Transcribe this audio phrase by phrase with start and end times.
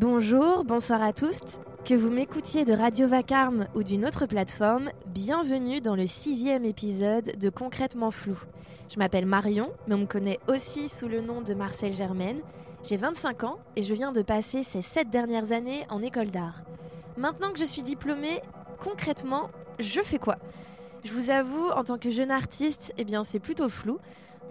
[0.00, 1.40] Bonjour, bonsoir à tous.
[1.84, 7.36] Que vous m'écoutiez de Radio Vacarme ou d'une autre plateforme, bienvenue dans le sixième épisode
[7.36, 8.38] de Concrètement Flou.
[8.88, 12.42] Je m'appelle Marion, mais on me connaît aussi sous le nom de Marcel Germaine.
[12.84, 16.62] J'ai 25 ans et je viens de passer ces 7 dernières années en école d'art.
[17.16, 18.40] Maintenant que je suis diplômée,
[18.78, 20.36] concrètement, je fais quoi?
[21.02, 23.98] Je vous avoue, en tant que jeune artiste, eh bien c'est plutôt flou.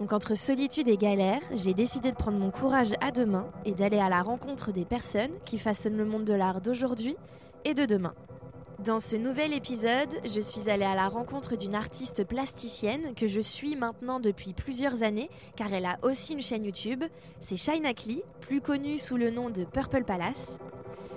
[0.00, 3.72] Donc entre solitude et galère, j'ai décidé de prendre mon courage à deux mains et
[3.72, 7.16] d'aller à la rencontre des personnes qui façonnent le monde de l'art d'aujourd'hui
[7.64, 8.14] et de demain.
[8.84, 13.40] Dans ce nouvel épisode, je suis allée à la rencontre d'une artiste plasticienne que je
[13.40, 17.02] suis maintenant depuis plusieurs années car elle a aussi une chaîne YouTube.
[17.40, 20.58] C'est Shaina Klee, plus connue sous le nom de Purple Palace.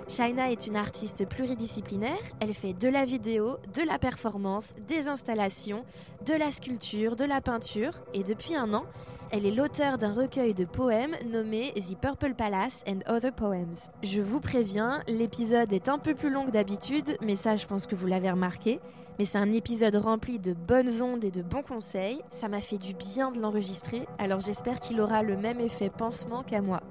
[0.08, 2.18] Shaina est une artiste pluridisciplinaire.
[2.40, 5.84] Elle fait de la vidéo, de la performance, des installations,
[6.26, 7.92] de la sculpture, de la peinture.
[8.12, 8.84] Et depuis un an,
[9.30, 13.90] elle est l'auteur d'un recueil de poèmes nommé The Purple Palace and Other Poems.
[14.02, 17.86] Je vous préviens, l'épisode est un peu plus long que d'habitude, mais ça je pense
[17.86, 18.78] que vous l'avez remarqué.
[19.18, 22.20] Mais c'est un épisode rempli de bonnes ondes et de bons conseils.
[22.30, 26.42] Ça m'a fait du bien de l'enregistrer, alors j'espère qu'il aura le même effet pansement
[26.42, 26.82] qu'à moi.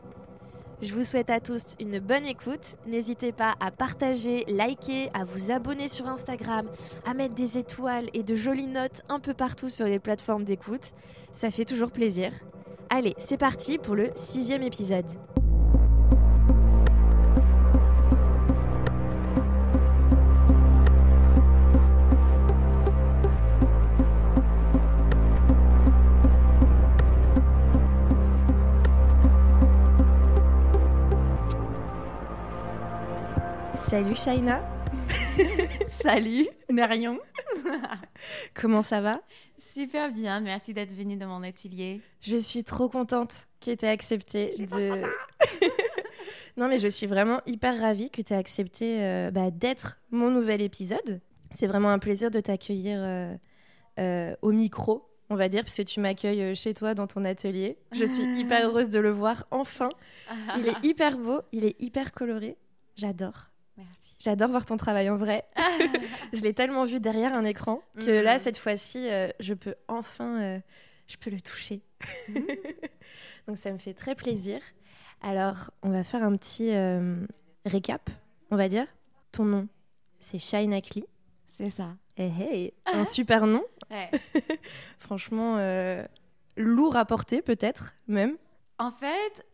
[0.82, 2.76] Je vous souhaite à tous une bonne écoute.
[2.88, 6.68] N'hésitez pas à partager, liker, à vous abonner sur Instagram,
[7.06, 10.94] à mettre des étoiles et de jolies notes un peu partout sur les plateformes d'écoute.
[11.32, 12.32] Ça fait toujours plaisir.
[12.90, 15.06] Allez, c'est parti pour le sixième épisode.
[33.92, 34.62] Salut Shaina.
[35.86, 37.20] Salut Marion.
[38.54, 39.20] Comment ça va?
[39.58, 42.00] Super bien, merci d'être venue dans mon atelier.
[42.22, 45.02] Je suis trop contente que tu aies accepté de...
[46.58, 50.32] non mais je suis vraiment hyper ravie que tu aies accepté euh, bah, d'être mon
[50.32, 51.20] nouvel épisode.
[51.54, 53.36] C'est vraiment un plaisir de t'accueillir euh,
[54.00, 57.78] euh, au micro, on va dire, puisque tu m'accueilles chez toi dans ton atelier.
[57.92, 59.90] Je suis hyper heureuse de le voir enfin.
[60.58, 62.56] Il est hyper beau, il est hyper coloré.
[62.96, 63.51] J'adore.
[64.22, 65.46] J'adore voir ton travail en vrai.
[66.34, 68.40] je l'ai tellement vu derrière un écran que là, mhm.
[68.40, 70.60] cette fois-ci, euh, je peux enfin, euh,
[71.08, 71.82] je peux le toucher.
[72.30, 72.46] Mhm.
[73.48, 74.62] Donc ça me fait très plaisir.
[75.22, 77.26] Alors, on va faire un petit euh,
[77.66, 78.12] récap,
[78.52, 78.86] on va dire.
[79.32, 79.68] Ton nom,
[80.20, 81.04] c'est Shine Akli.
[81.48, 81.96] C'est ça.
[82.16, 83.64] Hey, eh, hey, un super nom.
[85.00, 85.58] Franchement,
[86.58, 88.38] lourd à porter peut-être même.
[88.78, 89.46] En fait,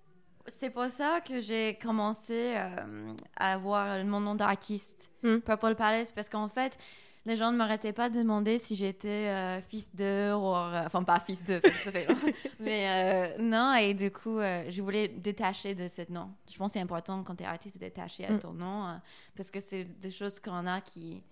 [0.47, 5.37] c'est pour ça que j'ai commencé euh, à avoir mon nom d'artiste, hmm.
[5.39, 6.77] Purple Palace, parce qu'en fait,
[7.25, 11.03] les gens ne m'arrêtaient pas de demander si j'étais euh, fils de, ou, euh, enfin
[11.03, 11.61] pas fils de,
[12.59, 16.31] mais non, et du coup, je voulais détacher de ce nom.
[16.49, 18.39] Je pense que c'est important quand tu es artiste de détacher à hmm.
[18.39, 18.99] ton nom,
[19.35, 21.23] parce que c'est des choses qu'on a qui,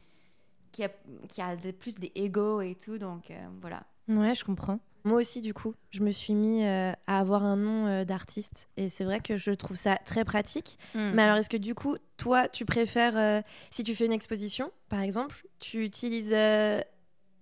[0.71, 0.89] qui a,
[1.29, 3.83] qui a plus d'ego et tout, donc voilà.
[4.07, 4.79] Ouais, je comprends.
[5.05, 8.69] Moi aussi, du coup, je me suis mis euh, à avoir un nom euh, d'artiste.
[8.75, 10.79] Et c'est vrai que je trouve ça très pratique.
[10.95, 11.11] Hmm.
[11.13, 14.71] Mais alors, est-ce que du coup, toi, tu préfères, euh, si tu fais une exposition,
[14.89, 16.35] par exemple, tu utilises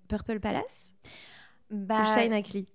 [0.10, 0.94] Purple Palace
[1.72, 2.66] bah, ou Shine Ackley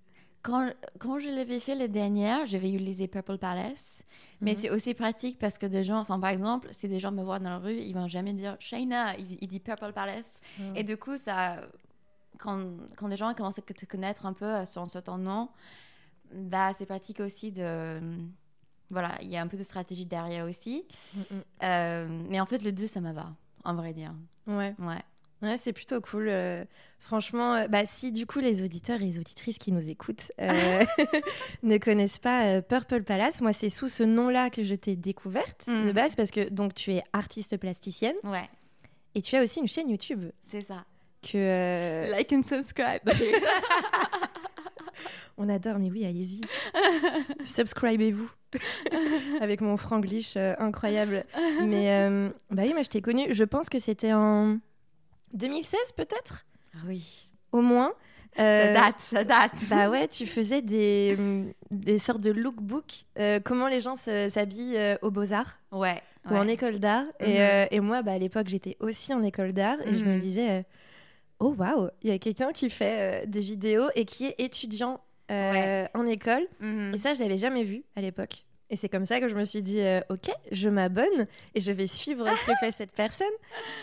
[0.41, 4.03] quand, quand, je l'avais fait les dernières, j'avais utilisé Purple Palace.
[4.41, 4.57] Mais mhm.
[4.57, 7.39] c'est aussi pratique parce que des gens, enfin par exemple, si des gens me voient
[7.39, 10.39] dans la rue, ils vont jamais dire Shayna, il, dit Purple Palace.
[10.57, 10.77] Mhm.
[10.77, 11.59] Et du coup, ça,
[12.39, 12.59] quand,
[12.97, 15.49] quand des gens commencent à te connaître un peu euh, sur un certain nom,
[16.33, 17.99] bah, c'est pratique aussi de.
[18.89, 20.83] Voilà, il y a un peu de stratégie derrière aussi.
[21.13, 21.41] Mm, mm.
[21.63, 23.29] Euh, mais en fait, le deux, ça me va,
[23.63, 24.13] en vrai dire.
[24.47, 24.73] Ouais.
[24.79, 25.03] Ouais.
[25.41, 26.27] Ouais, c'est plutôt cool.
[26.27, 26.65] Euh,
[26.99, 30.33] franchement, bah, si du coup les auditeurs et les auditrices qui nous écoutent
[31.63, 35.85] ne connaissent pas Purple Palace, moi c'est sous ce nom-là que je t'ai découverte mm.
[35.85, 38.17] de base parce que donc tu es artiste plasticienne.
[38.25, 38.49] Ouais.
[39.15, 40.25] Et tu as aussi une chaîne YouTube.
[40.41, 40.83] C'est ça
[41.21, 41.35] que...
[41.35, 43.01] Euh, like and subscribe.
[45.37, 46.41] On adore, mais oui, allez-y.
[47.45, 48.29] Subscribez-vous.
[49.41, 51.23] Avec mon franglish euh, incroyable.
[51.63, 54.57] Mais euh, bah oui, moi je t'ai connu, je pense que c'était en
[55.33, 56.45] 2016 peut-être?
[56.73, 57.29] Ah Oui.
[57.51, 57.93] Au moins.
[58.35, 59.53] ça date, ça date.
[59.69, 61.17] Bah ouais, tu faisais des,
[61.71, 63.05] des sortes de lookbook.
[63.45, 66.01] comment les gens s'habillent aux Beaux-Arts Ouais.
[66.29, 67.05] Ou en école d'art.
[67.21, 67.67] et, mhm.
[67.71, 69.77] et, moi, bah, à l'époque, j'étais aussi en école d'art.
[69.85, 70.19] Et je me mhm.
[70.19, 70.65] disais
[71.39, 75.01] oh waouh, il y a quelqu'un qui fait euh, des vidéos et qui est étudiant
[75.31, 76.47] euh, en école.
[76.59, 76.93] Mhm.
[76.93, 78.45] Et ça, je l'avais jamais vu à l'époque.
[78.71, 81.25] Et c'est comme ça que je me suis dit, euh, ok, je m'abonne
[81.55, 83.27] et je vais suivre ce que fait cette personne.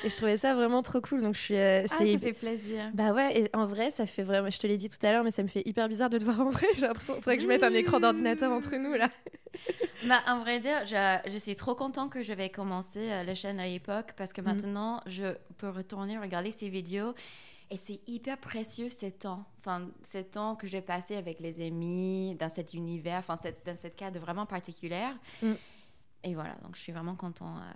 [0.05, 1.23] Et je trouvais ça vraiment trop cool.
[1.23, 1.57] Donc je suis.
[1.59, 2.91] ah, ça fait plaisir.
[2.95, 4.49] Bah ouais, et en vrai, ça fait vraiment.
[4.49, 6.25] Je te l'ai dit tout à l'heure, mais ça me fait hyper bizarre de te
[6.25, 6.69] voir en vrai.
[6.77, 9.09] J'ai l'impression qu'il faudrait que je mette un écran d'ordinateur entre nous là.
[10.09, 13.67] bah, en vrai dire, je, je, suis trop content que j'avais commencé la chaîne à
[13.67, 14.47] l'époque parce que mhm.
[14.47, 17.13] maintenant, je peux retourner regarder ces vidéos
[17.71, 19.45] et c'est hyper précieux ces temps.
[19.59, 23.77] Enfin, ces temps que j'ai passé avec les amis, dans cet univers, enfin, cette, dans
[23.77, 25.17] cette cadre vraiment particulière.
[25.43, 25.53] Mm.
[26.25, 27.57] Et voilà, donc je suis vraiment content.
[27.57, 27.71] Euh,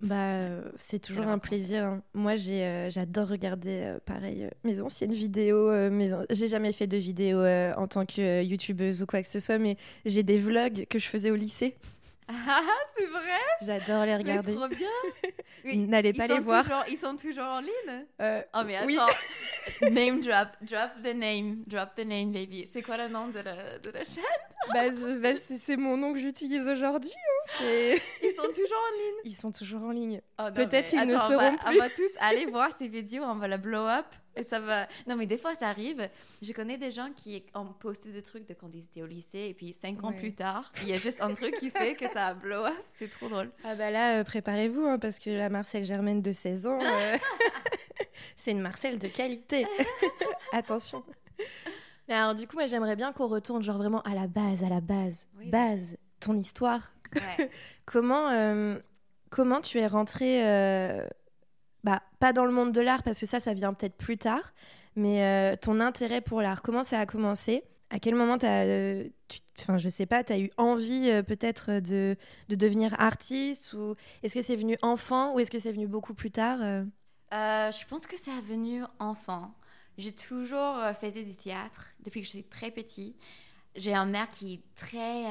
[0.00, 1.84] bah, c'est toujours un plaisir.
[1.84, 2.02] Hein.
[2.14, 5.70] Moi, j'ai, euh, j'adore regarder, euh, pareil, mes anciennes vidéos.
[5.90, 6.12] Mes...
[6.30, 7.44] J'ai jamais fait de vidéo
[7.76, 11.06] en tant que youtubeuse ou quoi que ce soit, mais j'ai des vlogs que je
[11.06, 11.76] faisais au lycée.
[12.28, 12.60] Ah,
[12.96, 14.54] c'est vrai J'adore les regarder.
[14.54, 14.88] trop bien
[15.64, 16.64] N'allez pas les voir.
[16.88, 19.12] ils sont toujours en ligne euh, Oh mais attends,
[19.90, 22.68] name drop, drop the name, drop the name baby.
[22.72, 24.24] C'est quoi le nom de la, de la chaîne
[24.72, 24.84] bah,
[25.20, 27.10] bah c'est mon nom que j'utilise aujourd'hui.
[27.10, 27.58] Hein.
[28.22, 30.20] Ils sont toujours en ligne Ils sont toujours en ligne.
[30.40, 31.66] Oh, Peut-être qu'ils ne seront plus.
[31.66, 34.06] On va tous aller voir ces vidéos, on va la blow up.
[34.36, 34.86] Et ça va.
[35.06, 36.08] Non, mais des fois, ça arrive.
[36.40, 39.46] Je connais des gens qui ont posté des trucs de quand ils étaient au lycée,
[39.50, 42.08] et puis cinq ans plus tard, il y a juste un truc qui fait que
[42.08, 42.72] ça a blow up.
[42.88, 43.50] C'est trop drôle.
[43.64, 47.18] Ah, bah là, euh, préparez-vous, hein, parce que la Marcel Germaine de 16 ans, euh,
[48.36, 49.66] c'est une Marcel de qualité.
[50.52, 51.04] Attention.
[52.08, 54.80] Alors, du coup, moi, j'aimerais bien qu'on retourne, genre vraiment à la base, à la
[54.80, 55.28] base.
[55.46, 56.92] base, ton histoire.
[57.84, 58.78] comment, euh,
[59.30, 60.42] comment tu es rentrée
[61.84, 64.52] bah, pas dans le monde de l'art parce que ça, ça vient peut-être plus tard,
[64.94, 67.64] mais euh, ton intérêt pour l'art, comment ça a commencé?
[67.90, 69.08] À quel moment tu as, euh,
[69.58, 72.16] enfin, je sais pas, tu as eu envie euh, peut-être de,
[72.48, 76.14] de, devenir artiste ou est-ce que c'est venu enfant ou est-ce que c'est venu beaucoup
[76.14, 76.58] plus tard
[77.32, 79.52] Je pense que ça a venu enfant.
[79.98, 83.16] J'ai toujours fait des théâtres depuis que j'étais très petit
[83.74, 85.24] j'ai une mère qui est très.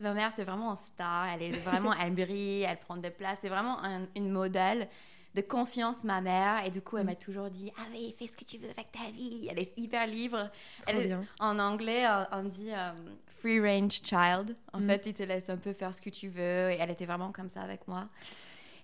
[0.00, 1.28] ma mère, c'est vraiment un star.
[1.28, 1.92] Elle est vraiment.
[2.00, 3.38] elle brille, elle prend de place.
[3.40, 3.78] C'est vraiment
[4.16, 4.88] une modèle
[5.34, 6.64] de confiance, ma mère.
[6.64, 7.06] Et du coup, elle mm.
[7.06, 9.48] m'a toujours dit Ah, oui, fais ce que tu veux avec ta vie.
[9.50, 10.50] Elle est hyper libre.
[10.86, 12.92] Elle, En anglais, on dit euh,
[13.40, 14.56] free range child.
[14.72, 14.88] En mm.
[14.88, 16.70] fait, il te laisse un peu faire ce que tu veux.
[16.70, 18.08] Et elle était vraiment comme ça avec moi.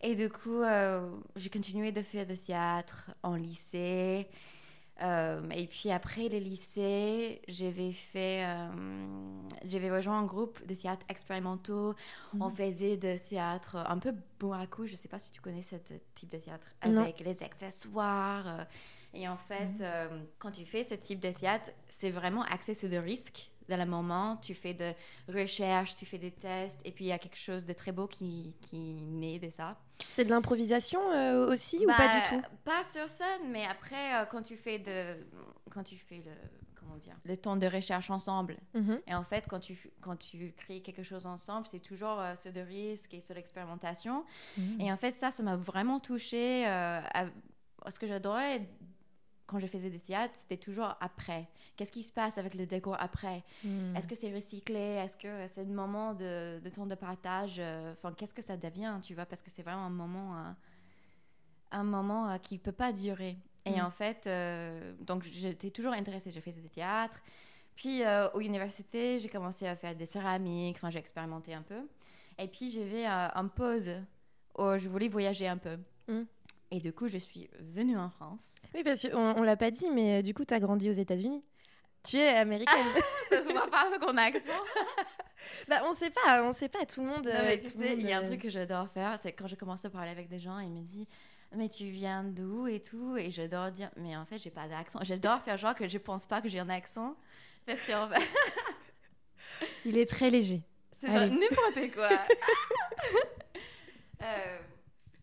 [0.03, 4.27] Et du coup, euh, j'ai continué de faire du théâtre en lycée.
[5.03, 8.69] Euh, et puis après le lycée, j'avais fait, euh,
[9.65, 11.95] j'avais rejoint un groupe de théâtre expérimentaux.
[12.39, 12.57] On mhm.
[12.57, 14.87] faisait de théâtre un peu bourracou.
[14.87, 15.77] Je ne sais pas si tu connais ce
[16.15, 18.47] type de théâtre avec les accessoires.
[18.47, 18.65] Euh.
[19.15, 20.27] et en fait, mhm.
[20.39, 23.87] quand tu fais ce type de théâtre, c'est vraiment axé sur le risque dans le
[23.87, 24.93] moment, tu fais de
[25.29, 28.07] recherche, tu fais des tests, et puis il y a quelque chose de très beau
[28.07, 29.79] qui, qui naît de ça.
[29.99, 32.43] C'est de l'improvisation euh, aussi ou pas du bah, tout?
[32.65, 35.17] Pas sur scène, mais après, euh, quand tu fais de,
[35.71, 36.33] quand tu fais le,
[36.75, 38.57] comment dire, le temps de recherche ensemble.
[38.75, 39.01] Mm-hmm.
[39.07, 42.61] Et en fait, quand tu, quand tu crées quelque chose ensemble, c'est toujours euh, de
[42.61, 44.25] risque et sur l'expérimentation.
[44.57, 44.81] Mm.
[44.81, 46.65] Et en fait, ça, ça m'a vraiment touchée.
[47.89, 48.69] ce que j'adorais
[49.51, 51.49] quand je faisais des théâtres, c'était toujours après.
[51.77, 53.43] Qu'est-ce qui se passe avec le décor après?
[53.65, 53.97] Hmm.
[53.97, 54.79] Est-ce que c'est recyclé?
[54.79, 57.57] Est-ce que c'est le moment de, de temps de partage?
[57.59, 59.27] Euh, Enfin, qu'est-ce que ça devient, tu vois?
[59.27, 60.53] Parce que c'est vraiment un moment, euh,
[61.73, 63.37] un moment euh, qui ne peut pas durer.
[63.67, 63.85] Et hmm.
[63.87, 64.29] en fait,
[65.05, 66.31] donc j'étais toujours intéressée.
[66.31, 67.21] Je faisais des théâtres.
[67.75, 68.03] Puis,
[68.35, 70.77] aux universités, j'ai commencé à faire des céramiques.
[70.77, 71.83] Enfin, j'ai expérimenté un peu.
[72.39, 73.91] Et puis, j'avais un pause
[74.57, 75.77] où je voulais voyager un peu.
[76.09, 76.23] Hmm.
[76.71, 78.43] Et du coup, je suis venue en France.
[78.75, 81.43] Oui, parce qu'on ne l'a pas dit, mais du coup, tu as grandi aux États-Unis.
[82.05, 82.87] Tu es américaine.
[83.29, 84.49] ça se voit pas avec mon accent.
[85.69, 86.87] bah, on sait pas, on sait pas.
[86.87, 87.27] Tout le monde.
[87.27, 89.49] Non, mais tu sais, il y a un euh, truc que j'adore faire, c'est quand
[89.49, 91.07] je commence à parler avec des gens, ils me disent
[91.57, 93.17] mais tu viens d'où et tout?
[93.17, 96.27] Et j'adore dire mais en fait j'ai pas d'accent j'adore faire genre que je pense
[96.27, 97.17] pas que j'ai un accent
[97.67, 98.23] parce qu'en fait
[99.85, 100.63] il est très léger
[101.01, 102.09] c'est n'importe quoi
[104.23, 104.59] euh,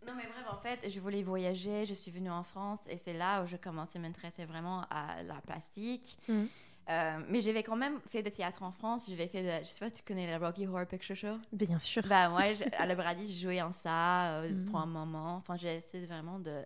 [0.08, 3.14] non, mais bref, en fait, je voulais voyager, je suis venue en France et c'est
[3.14, 6.18] là où je commençais à m'intéresser vraiment à l'art plastique.
[6.28, 6.46] Mm.
[6.90, 9.08] Euh, mais j'avais quand même fait des théâtres en France.
[9.10, 11.38] J'avais fait, de, je sais pas, tu connais la Rocky Horror Picture Show?
[11.52, 12.02] Bien sûr.
[12.08, 14.66] Bah ouais, à la Brady, je jouais en ça euh, mm.
[14.66, 15.36] pour un moment.
[15.36, 16.64] Enfin, j'ai essayé vraiment de,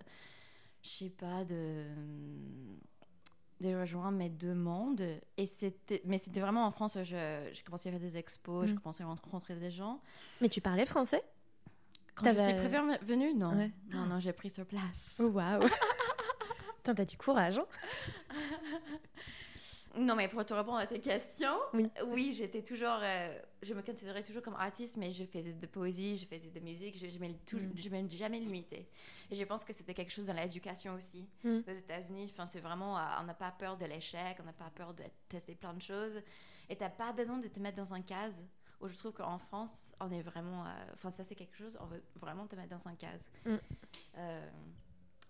[0.83, 1.85] je sais pas, de
[3.61, 5.03] de rejoindre mes deux mondes.
[5.37, 6.97] Et c'était, mais c'était vraiment en France.
[7.03, 8.79] J'ai commencé à faire des expos, je mm.
[8.79, 10.01] commençais à rencontrer des gens.
[10.41, 11.23] Mais tu parlais français?
[12.15, 13.71] Quand je suis prévenue, non.
[13.91, 15.19] Non, non, j'ai pris sur place.
[15.23, 15.67] Oh, waouh.
[16.83, 17.59] t'as du courage.
[17.59, 17.65] Hein
[19.97, 21.57] non, mais pour te répondre à tes questions,
[22.07, 26.15] oui, j'étais toujours, euh, je me considérais toujours comme artiste, mais je faisais de poésie,
[26.15, 28.09] je faisais de musique, je ne mm.
[28.09, 28.87] jamais limité.
[29.29, 31.27] Et je pense que c'était quelque chose dans l'éducation aussi.
[31.43, 31.59] Mm.
[31.67, 34.93] Aux États-Unis, c'est vraiment, euh, on n'a pas peur de l'échec, on n'a pas peur
[34.93, 36.21] de tester plein de choses.
[36.69, 38.41] Et tu n'as pas besoin de te mettre dans un case
[38.81, 40.65] où je trouve qu'en France, on est vraiment.
[40.65, 43.29] Euh, enfin, ça, c'est quelque chose, on veut vraiment te mettre dans un case.
[43.45, 43.55] Mm.
[44.17, 44.49] Euh,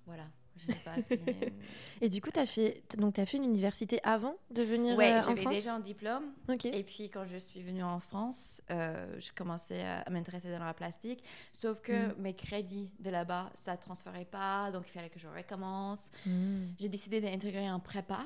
[0.05, 0.25] voilà.
[2.01, 5.13] et du coup, tu as fait, donc, as fait une université avant de venir ouais,
[5.13, 5.39] euh, en France?
[5.41, 6.25] j'avais déjà un diplôme.
[6.50, 6.65] Ok.
[6.65, 10.74] Et puis, quand je suis venue en France, euh, je commençais à m'intéresser dans la
[10.74, 11.24] plastique.
[11.53, 12.15] Sauf que Mm.
[12.17, 14.72] mes crédits de là-bas, ça ne transférait pas.
[14.72, 16.12] Donc, il fallait que je recommence.
[16.25, 16.65] Mm.
[16.79, 18.25] J'ai décidé d'intégrer un prépa.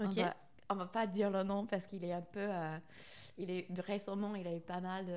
[0.00, 0.06] Ok.
[0.06, 0.36] On va,
[0.72, 2.40] on va pas dire le nom parce qu'il est un peu.
[2.40, 2.78] euh,
[3.38, 5.12] il est récemment, il a eu pas mal de.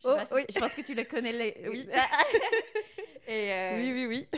[0.00, 0.44] Je, Oh, pas si- oui.
[0.52, 1.32] je pense que tu le connais.
[1.32, 1.88] les- Oui.
[3.28, 4.28] Et euh, Oui, oui, oui.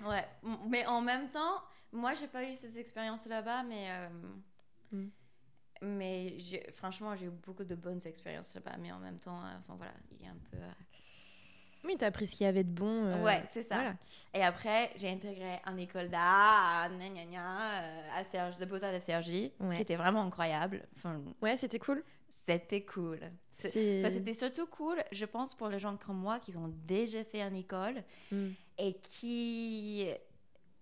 [0.06, 0.26] Ouais,
[0.68, 3.86] mais en même temps, moi, j'ai pas eu cette expérience là-bas, mais.
[3.90, 4.08] euh,
[4.92, 5.08] Mm.
[5.82, 6.36] Mais
[6.72, 9.92] franchement, j'ai eu beaucoup de bonnes expériences là-bas, mais en même temps, euh, enfin voilà,
[10.10, 10.58] il y a un peu.
[11.84, 13.04] Oui, tu as appris ce qu'il y avait de bon.
[13.06, 13.74] euh, Ouais, c'est ça.
[13.76, 13.94] voilà.
[14.34, 18.64] Et après, j'ai intégré une école d'art, à gna gna gna, euh, à Serge, de
[18.66, 19.76] Beaux-Arts de Sergi, Ouais.
[19.76, 20.86] qui était vraiment incroyable.
[20.96, 22.02] Enfin, Ouais, c'était cool.
[22.28, 23.18] c'était cool.
[23.22, 27.40] Enfin, C'était surtout cool, je pense, pour les gens comme moi qui ont déjà fait
[27.42, 28.48] une école Mm.
[28.78, 30.06] et qui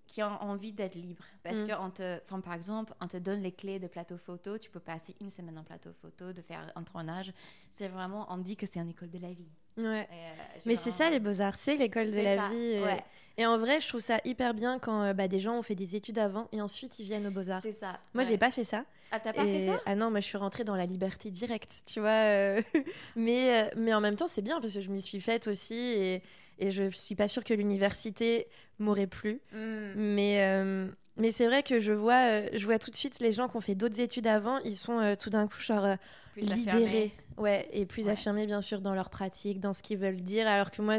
[0.06, 1.22] qui ont envie d'être libres.
[1.42, 1.66] Parce Mm.
[1.66, 4.70] que, on te, enfin, par exemple, on te donne les clés de plateau photo, tu
[4.70, 7.30] peux passer une semaine en plateau photo, de faire un tournage.
[7.68, 9.50] C'est vraiment, on dit que c'est une école de la vie.
[9.78, 10.08] Ouais.
[10.10, 12.56] Euh, Mais c'est ça les beaux-arts, c'est l'école de la ça, vie.
[12.72, 12.82] Et...
[12.82, 13.04] ouais.
[13.38, 15.74] et en vrai, je trouve ça hyper bien quand euh, bah, des gens ont fait
[15.76, 17.62] des études avant et ensuite ils viennent aux beaux-arts.
[17.62, 17.98] C'est ça.
[18.14, 18.28] Moi, ouais.
[18.28, 18.84] j'ai pas fait ça.
[19.10, 19.80] Ah, t'as pas Et- fait ça?
[19.86, 22.10] Ah non, moi je suis rentrée dans la liberté directe, tu vois.
[22.10, 22.60] euh,
[23.16, 25.74] mais, euh, mais en même temps, c'est bien parce que je m'y suis faite aussi
[25.74, 26.22] et,
[26.58, 29.40] et je suis pas sûre que l'université m'aurait plu.
[29.52, 29.92] Hmm.
[29.96, 33.32] Mais, euh, mais c'est vrai que je vois, euh, je vois tout de suite les
[33.32, 35.96] gens qui ont fait d'autres études avant, ils sont euh, tout d'un coup genre euh,
[36.36, 37.12] libérés.
[37.36, 38.12] Ouais, et plus Ouais.
[38.12, 40.98] affirmés bien sûr dans leur pratique, dans ce qu'ils veulent dire, alors que moi,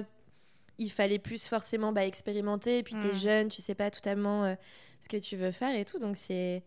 [0.78, 2.78] il fallait plus forcément bah, expérimenter.
[2.80, 3.14] Et puis t'es Mm.
[3.14, 4.56] jeune, tu sais pas totalement
[5.02, 6.00] ce que tu veux faire et tout.
[6.00, 6.64] Donc c'est.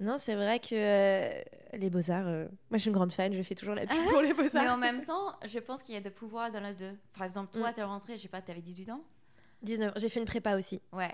[0.00, 1.32] Non, c'est vrai que
[1.76, 4.22] les beaux-arts, euh, moi je suis une grande fan, je fais toujours la pub pour
[4.22, 4.74] les Mais beaux-arts.
[4.74, 6.92] en même temps, je pense qu'il y a des pouvoirs dans les deux.
[7.14, 7.74] Par exemple, toi, Mm.
[7.74, 9.00] t'es rentrée, je sais pas, t'avais 18 ans?
[9.62, 10.80] 19, j'ai fait une prépa aussi.
[10.92, 11.12] Ouais.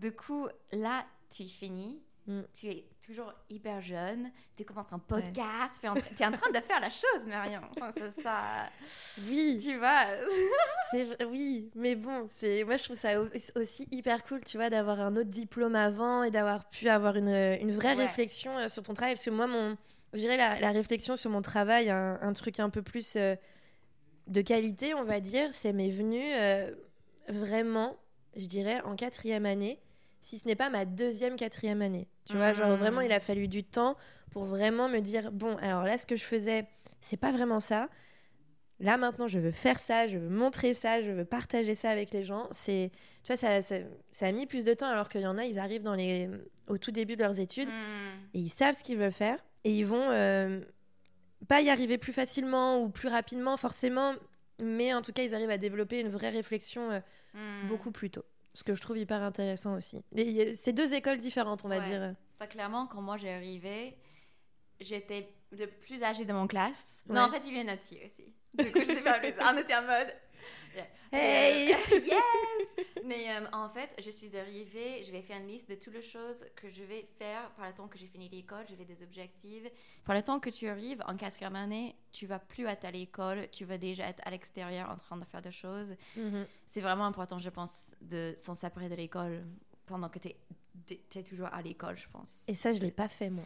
[0.00, 2.00] Du coup, là, tu es fini.
[2.26, 2.42] Mm.
[2.52, 4.30] Tu es toujours hyper jeune.
[4.56, 5.80] Tu commences un podcast.
[5.80, 5.94] Tu es, en
[6.32, 7.62] train- de faire la chose, Marion.
[7.70, 8.68] Enfin, c'est ça.
[9.26, 10.04] Oui, Tu vois.
[11.30, 15.00] oui, mais bon, c'est moi je trouve ça au- aussi hyper cool, tu vois, d'avoir
[15.00, 18.04] un autre diplôme avant et d'avoir pu avoir une, une vraie Ouais.
[18.06, 19.14] réflexion euh, sur ton travail.
[19.14, 19.76] Parce que moi, mon,
[20.12, 23.36] je dirais la, la réflexion sur mon travail, un, un truc un peu plus euh,
[24.26, 26.70] de qualité, on va dire, c'est m'est venu euh,
[27.28, 27.96] vraiment,
[28.36, 29.80] je dirais, en quatrième année,
[30.20, 32.08] si ce n'est pas ma deuxième, quatrième année.
[32.26, 32.76] Tu vois, genre Mhm.
[32.78, 33.96] vraiment, il a fallu du temps
[34.32, 36.66] pour vraiment me dire, bon, alors là, ce que je faisais,
[37.00, 37.88] c'est pas vraiment ça.
[38.80, 42.12] Là maintenant, je veux faire ça, je veux montrer ça, je veux partager ça avec
[42.12, 42.46] les gens.
[42.52, 42.92] C'est,
[43.24, 43.76] tu vois, ça, ça,
[44.12, 46.28] ça a mis plus de temps alors qu'il y en a, ils arrivent dans les,
[46.68, 48.34] au tout début de leurs études Mm.
[48.34, 50.60] et ils savent ce qu'ils veulent faire et ils vont euh,
[51.48, 54.14] pas y arriver plus facilement ou plus rapidement forcément,
[54.62, 57.00] mais en tout cas, ils arrivent à développer une vraie réflexion euh,
[57.34, 57.66] Mm.
[57.68, 58.24] beaucoup plus tôt.
[58.58, 60.02] Ce que je trouve hyper intéressant aussi.
[60.56, 61.88] C'est deux écoles différentes, on va Ouais.
[61.88, 62.14] dire.
[62.40, 63.96] Pas clairement, quand moi j'ai arrivé,
[64.80, 67.04] j'étais le plus âgée de mon classe.
[67.08, 67.14] Ouais.
[67.14, 68.34] Non, en fait, il y avait une autre fille aussi.
[68.54, 69.32] Du coup, j'étais pas plus.
[69.40, 70.12] On était en mode.
[71.12, 71.72] Hey!
[71.72, 72.86] Euh, yes!
[73.04, 76.02] Mais euh, en fait, je suis arrivée, je vais faire une liste de toutes les
[76.02, 78.64] choses que je vais faire par le temps que j'ai fini l'école.
[78.68, 79.64] Je vais des objectifs.
[80.04, 83.48] Par le temps que tu arrives en quatrième année, tu vas plus être à l'école,
[83.50, 85.94] tu vas déjà être à l'extérieur en train de faire des choses.
[86.16, 86.46] Mhm.
[86.66, 89.44] C'est vraiment important, je pense, de s'en séparer de l'école
[89.86, 92.48] pendant que tu es, toujours à l'école, je pense.
[92.48, 93.44] Et ça, je l'ai pas fait moi.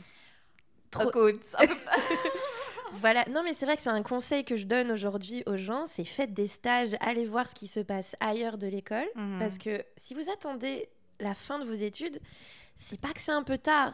[0.91, 1.29] Trop Trop-
[2.95, 5.87] Voilà, non mais c'est vrai que c'est un conseil que je donne aujourd'hui aux gens,
[5.87, 9.39] c'est faites des stages, allez voir ce qui se passe ailleurs de l'école, Mhm.
[9.39, 10.89] parce que si vous attendez
[11.21, 12.21] la fin de vos études,
[12.77, 13.93] c'est pas que c'est un peu tard,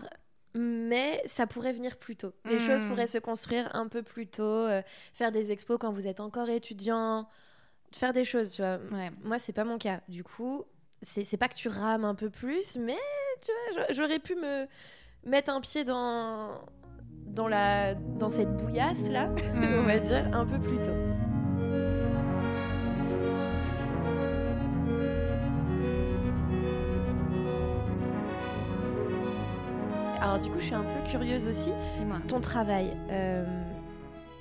[0.55, 2.33] mais ça pourrait venir plus tôt.
[2.45, 2.61] Les Mhm.
[2.61, 6.21] choses pourraient se construire un peu plus tôt, euh, faire des expos quand vous êtes
[6.21, 7.28] encore étudiant,
[7.93, 8.78] faire des choses, tu vois.
[8.93, 9.11] Ouais.
[9.23, 10.00] Moi, c'est pas mon cas.
[10.09, 10.64] Du coup,
[11.02, 12.97] c'est pas que tu rames un peu plus, mais
[13.45, 14.67] tu vois, j'a- j'aurais pu me
[15.25, 16.61] mettre un pied dans
[17.35, 20.92] dans la dans cette bouillasse là, on va dire, un peu plus tôt.
[30.20, 32.18] Alors du coup, je suis un peu curieuse aussi Dis-moi.
[32.26, 32.97] ton travail.
[33.11, 33.44] euh,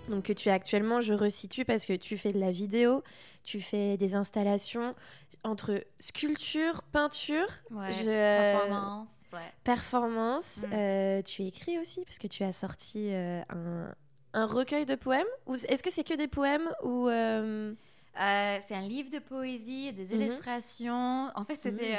[0.09, 3.03] donc que tu es actuellement, je resitue parce que tu fais de la vidéo,
[3.43, 4.95] tu fais des installations
[5.43, 9.51] entre sculpture, peinture, Ouais, je- Performance, ouais.
[9.63, 10.63] performance.
[10.67, 10.73] Mm.
[10.73, 13.93] Euh, tu écris aussi parce que tu as sorti euh, un,
[14.33, 15.27] un recueil de poèmes.
[15.67, 17.73] Est-ce que c'est que des poèmes ou euh,
[18.15, 20.21] c'est un livre de poésie, des Mhm.
[20.21, 21.29] illustrations.
[21.35, 21.95] En fait, c'était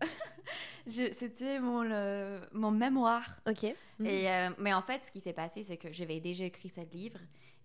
[0.86, 3.40] je- c'était mon, le- mon mémoire.
[3.46, 3.64] Ok.
[3.98, 4.06] Mhm.
[4.06, 7.18] Et, mais en fait, ce qui s'est passé, c'est que j'avais déjà écrit ce livre.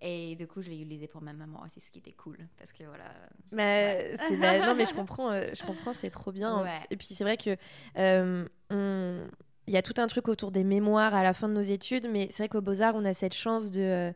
[0.06, 2.38] Et du coup, je l'ai utilisé pour ma maman aussi, ce qui était cool.
[2.58, 3.06] Parce que voilà.
[3.54, 6.66] Mais bah, non, mais je comprends, euh, je comprends, c'est trop bien.
[6.92, 7.56] Et puis c'est vrai que.
[7.98, 8.46] Euh,
[9.66, 12.10] il y a tout un truc autour des mémoires à la fin de nos études,
[12.10, 13.82] mais c'est vrai qu'au Beaux-Arts, on a cette chance de.
[13.82, 14.12] Euh,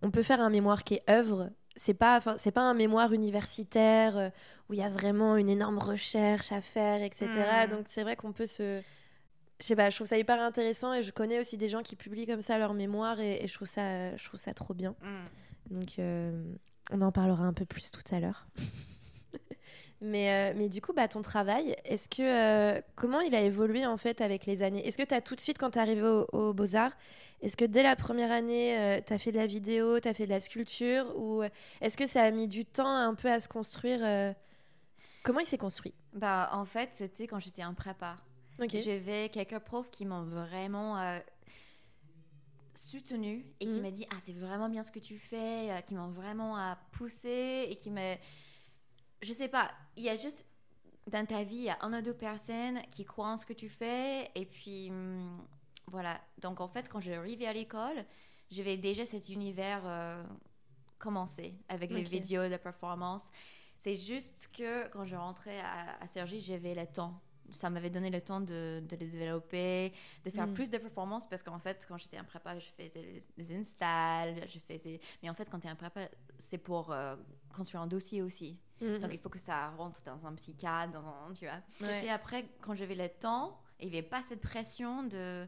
[0.00, 1.50] on peut faire un mémoire qui est œuvre.
[1.76, 4.32] C'est pas, c'est pas un mémoire universitaire
[4.68, 7.26] où il y a vraiment une énorme recherche à faire, etc.
[7.66, 7.70] Hmm.
[7.70, 8.80] Donc c'est vrai qu'on peut se
[9.62, 11.94] je sais pas, je trouve ça hyper intéressant et je connais aussi des gens qui
[11.94, 14.96] publient comme ça leur mémoire et, je, trouve ça, je trouve ça trop bien.
[15.00, 15.78] Mm.
[15.78, 16.52] Donc, euh,
[16.90, 18.48] on en parlera un peu plus tout à l'heure.
[20.00, 23.86] mais, euh, mais du coup, bah, ton travail, est-ce que euh, comment il a évolué
[23.86, 24.84] en fait avec les années?
[24.84, 26.02] Est-ce que tu as tout de suite, quand tu es arrivé
[26.32, 26.96] aux Beaux-Arts,
[27.40, 30.26] est-ce que dès la première année, tu as fait de la vidéo, tu as fait
[30.26, 31.44] de la sculpture Ou
[31.80, 34.34] est-ce que ça a mis du temps un peu à se construire
[35.22, 35.94] Comment il s'est construit?
[36.14, 38.16] Bah, En fait, c'était quand j'étais en prépa.
[38.58, 41.18] J'avais quelques profs qui m'ont vraiment euh,
[42.74, 43.82] soutenu et qui mhm.
[43.82, 46.74] m'ont dit Ah, c'est vraiment bien ce que tu fais, euh, qui m'ont vraiment euh,
[46.92, 48.16] poussé et qui me.
[49.22, 50.44] Je sais pas, il y a juste
[51.06, 53.52] dans ta vie, il y a un ou deux personnes qui croient en ce que
[53.52, 55.44] tu fais et puis hum,
[55.86, 56.20] voilà.
[56.38, 58.04] Donc en fait, quand je arrivée à l'école,
[58.50, 59.82] j'avais déjà cet univers
[60.98, 63.30] commencé avec les vidéos de performance.
[63.78, 67.20] C'est juste que quand je rentrais à, à Sergi, j'avais le temps
[67.52, 69.92] ça m'avait donné le temps de, de, les développer,
[70.24, 70.54] de faire mm.
[70.54, 74.58] plus de performances parce qu'en fait, quand j'étais en prépa, je faisais des installs, je
[74.58, 75.00] faisais.
[75.22, 77.16] Mais en fait, quand tu es en prépa, c'est pour euh,
[77.54, 78.58] construire un dossier aussi.
[78.80, 78.98] Mm.
[78.98, 81.88] Donc, il faut que ça rentre dans un petit cadre, dans tu vois.
[82.02, 85.46] Et après, quand j'avais le temps, il n'y avait pas cette pression de.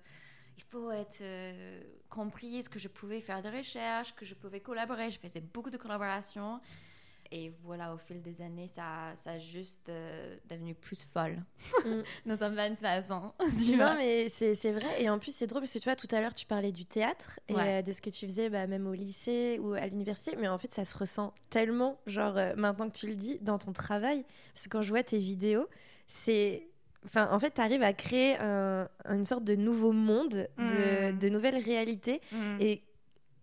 [0.56, 4.61] Il faut être euh, compris, ce que je pouvais faire de recherche, que je pouvais
[4.61, 5.11] collaborer.
[5.11, 6.61] Je faisais beaucoup de collaborations.
[7.30, 11.42] Et voilà, au fil des années, ça, ça a juste euh, devenu plus folle.
[11.84, 12.02] Mm.
[12.26, 13.32] Dans un bonne façon.
[13.76, 15.02] non, mais c'est vrai.
[15.02, 16.84] Et en plus, c'est drôle parce que tu vois, tout à l'heure, tu parlais du
[16.84, 20.36] théâtre et euh, de ce que tu faisais bah, même au lycée ou à l'université.
[20.36, 23.58] Mais en fait, ça se ressent tellement, genre, euh, maintenant que tu le dis, dans
[23.58, 24.24] ton travail.
[24.54, 25.68] Parce que quand je vois tes vidéos,
[26.06, 26.68] c'est.
[27.06, 31.18] Enfin, en fait, tu arrives à créer un, une sorte de nouveau monde, de, mm.
[31.18, 32.22] de nouvelles réalités.
[32.32, 32.56] Mm.
[32.60, 32.82] Et,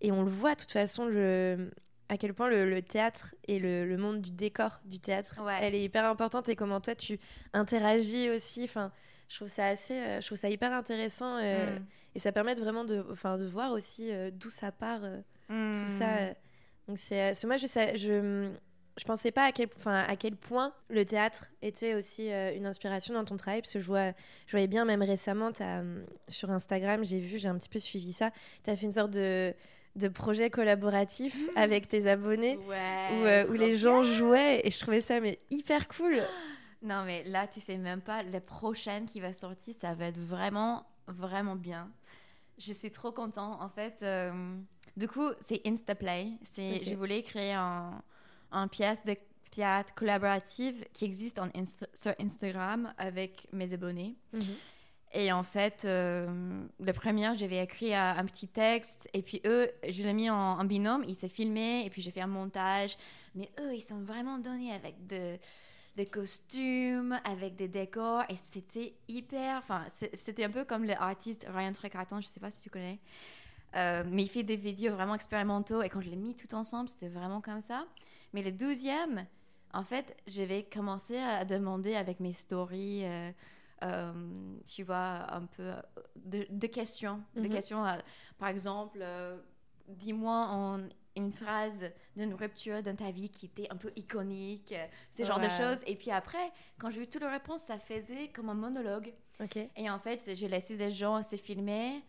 [0.01, 1.69] et on le voit, de toute façon, le,
[2.11, 6.03] à quel point le, théâtre et le, monde du décor du théâtre, elle est hyper
[6.03, 7.17] importante et comment toi tu
[7.53, 8.65] interagis aussi.
[8.65, 8.91] Enfin,
[9.29, 11.85] je trouve ça assez, euh, je trouve ça hyper intéressant euh, mm.
[12.15, 14.99] et ça permet vraiment de, enfin, de voir aussi euh, d'où ça part,
[15.47, 16.07] tout ça.
[16.07, 16.35] Mm.
[16.89, 18.49] Donc c'est, moi je, sais, je,
[18.97, 23.23] je pensais pas à quel, à quel point le théâtre était aussi une inspiration dans
[23.23, 24.11] ton travail parce que je vois,
[24.47, 25.81] je voyais bien même récemment, as,
[26.27, 28.31] sur Instagram, j'ai vu, j'ai un petit peu suivi ça,
[28.65, 29.55] tu as fait une sorte de
[29.95, 31.57] de projets collaboratifs mmh.
[31.57, 35.87] avec tes abonnés où, euh, où, les gens jouaient et je trouvais ça mais hyper
[35.87, 36.21] cool.
[36.83, 40.17] Non mais là tu sais même pas la prochaine qui va sortir ça va être
[40.17, 41.91] vraiment vraiment bien.
[42.57, 43.99] Je suis trop content en fait.
[44.01, 44.55] Euh,
[44.97, 46.31] du coup c'est Instaplay.
[46.41, 48.01] C'est je voulais créer un,
[48.51, 49.15] un pièce de
[49.51, 51.49] théâtre collaborative qui existe en
[51.93, 54.15] sur Instagram avec mes abonnés.
[54.33, 54.39] Mmh.
[55.13, 60.03] Et en fait, euh, la première, j'avais écrit un, petit texte, et puis eux, je
[60.03, 62.97] l'ai mis en, binôme, il s'est filmé, et puis j'ai fait un montage.
[63.35, 69.57] Mais eux, ils sont vraiment donnés avec des costumes, avec des décors, et c'était hyper.
[69.57, 72.99] Enfin, c'était un peu comme l'artiste Ryan Trecarton, je sais pas si tu connais.
[73.75, 76.87] Euh, mais il fait des vidéos vraiment expérimentaux, et quand je l'ai mis tout ensemble,
[76.87, 77.85] c'était vraiment comme ça.
[78.33, 79.25] Mais le douzième,
[79.73, 83.03] en fait, j'avais commencé à demander avec mes stories.
[83.03, 83.31] Euh,
[83.83, 84.13] euh,
[84.71, 85.71] tu vois, un peu
[86.15, 87.21] de, questions.
[87.35, 87.49] De mhm.
[87.49, 87.97] questions, euh,
[88.37, 89.37] par exemple, euh,
[89.87, 90.81] dis-moi en
[91.15, 94.73] une phrase d'une rupture dans ta vie qui était un peu iconique,
[95.11, 95.79] ce genre de choses.
[95.85, 99.11] Et puis après, quand j'ai eu toutes les réponses, ça faisait comme un monologue.
[99.75, 102.01] Et en fait, j'ai laissé des gens se filmer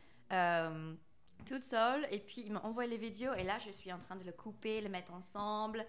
[1.47, 2.07] toute seule.
[2.13, 3.33] Et puis, ils m'ont envoyé les vidéos.
[3.33, 5.85] Et là, je suis en train de le couper, le mettre ensemble.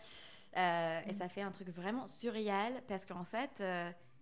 [0.55, 0.59] Et
[1.05, 1.13] mhm.
[1.13, 3.61] ça fait un truc vraiment surréel parce qu'en fait,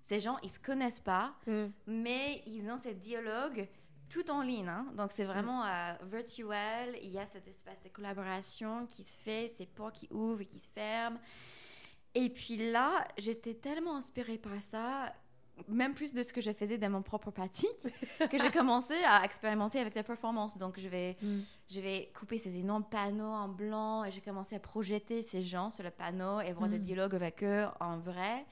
[0.01, 1.65] ces gens, ils se connaissent pas, mm.
[1.87, 3.67] mais ils ont ce dialogue
[4.11, 4.67] tout en ligne.
[4.67, 4.87] Hein.
[4.95, 6.97] Donc, c'est vraiment euh, virtuel.
[7.01, 10.45] Il y a cette espèce de collaboration qui se fait, ces portes qui ouvrent et
[10.45, 11.17] qui se ferment.
[12.13, 15.13] Et puis là, j'étais tellement inspirée par ça,
[15.69, 17.69] même plus de ce que je faisais dans mon propre pratique,
[18.29, 20.57] que j'ai commencé à expérimenter avec la performance.
[20.57, 21.39] Donc, je vais, mm.
[21.69, 25.69] je vais couper ces énormes panneaux en blanc et j'ai commencé à projeter ces gens
[25.69, 26.83] sur le panneau et avoir des mm.
[26.83, 28.45] dialogues avec eux en vrai.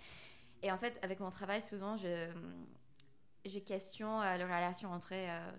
[0.63, 2.27] Et en fait, avec mon travail, souvent, je,
[3.45, 5.51] j'ai question euh, la relation entre euh,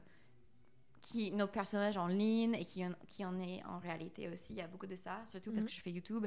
[1.01, 4.53] qui, nos personnages en ligne et qui, qui en est en réalité aussi.
[4.53, 5.69] Il y a beaucoup de ça, surtout parce mhm.
[5.69, 6.27] que je fais YouTube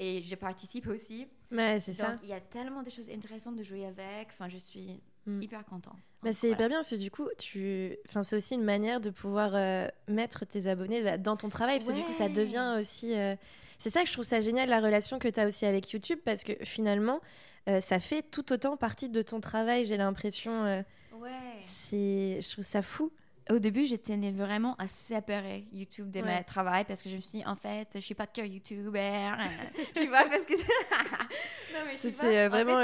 [0.00, 1.28] et je participe aussi.
[1.52, 2.12] Ouais, c'est ça.
[2.12, 4.28] Donc, il y a tellement de choses intéressantes de jouer avec.
[4.30, 5.42] Enfin, je suis mm.
[5.42, 5.94] hyper content.
[6.22, 7.96] Bah, c'est hyper bien parce que du coup, tu...
[8.08, 11.78] enfin, c'est aussi une manière de pouvoir euh, mettre tes abonnés bah, dans ton travail
[11.78, 13.14] parce que du coup, ça devient aussi.
[13.14, 13.36] Euh,
[13.78, 16.18] c'est ça que je trouve ça génial, la relation que tu as aussi avec YouTube
[16.24, 17.20] parce que finalement,
[17.68, 20.64] euh, ça fait tout autant partie de ton travail, j'ai l'impression.
[20.64, 21.38] ouais.
[21.60, 22.40] C'est...
[22.40, 23.12] Je trouve ça fou
[23.50, 27.38] au début, j'étais vraiment à séparer YouTube de mon travail parce que je me suis
[27.40, 29.32] dit, en fait, je suis pas que YouTuber.
[29.94, 30.54] tu vois, parce que.
[31.96, 32.80] c'est vraiment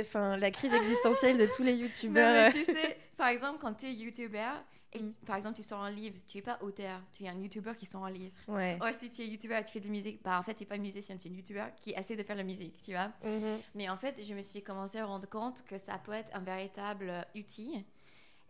[0.00, 2.52] enfin, la crise existentielle de tous les YouTubeurs.
[2.52, 4.50] tu sais, par exemple, quand tu es YouTuber,
[4.92, 5.14] et mm.
[5.26, 7.86] par exemple, tu sors un livre, tu es pas auteur, tu es un YouTuber qui
[7.86, 8.34] sort un livre.
[8.48, 8.78] Ouais.
[8.80, 10.66] Ou si tu es YouTuber tu fais de la musique, bah en fait, tu n'es
[10.66, 13.10] pas musicien, tu es un YouTuber qui essaie de faire la musique, tu vois.
[13.24, 13.58] Mm-hmm.
[13.74, 16.40] Mais en fait, je me suis commencé à rendre compte que ça peut être un
[16.40, 17.84] véritable outil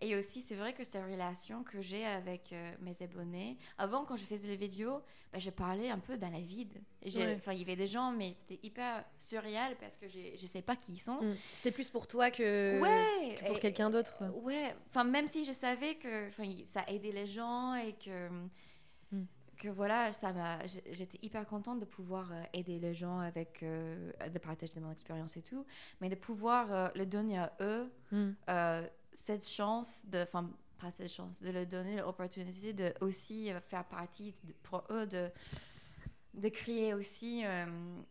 [0.03, 3.57] et aussi, c'est vrai que c'est une relation que j'ai avec euh, mes abonnés.
[3.79, 5.01] Avant, quand je faisais les vidéos,
[5.33, 6.75] bah, je parlais un peu dans la vide.
[7.07, 10.61] Enfin, il y avait des gens, mais c'était hyper surréal parce que je ne sais
[10.61, 11.23] pas qui ils sont.
[11.23, 11.37] Mm.
[11.53, 14.25] C'était plus pour toi que, ouais, pour quelqu'un d'autre.
[14.43, 16.29] Ouais, enfin, même si je savais que
[16.65, 18.29] ça aidait les gens et que.
[19.13, 19.25] Mm.
[19.57, 24.11] que voilà, ça m'a, j'étais hyper contente de pouvoir euh, aider les gens avec, euh,
[24.29, 25.65] de partager mon expérience et tout,
[26.01, 28.33] mais de pouvoir le donner à eux, mm
[29.13, 30.49] cette chance de, enfin,
[30.81, 35.29] pas cette chance, de leur donner l'opportunité de aussi euh, faire partie pour eux de,
[36.35, 37.67] de créer aussi, euh,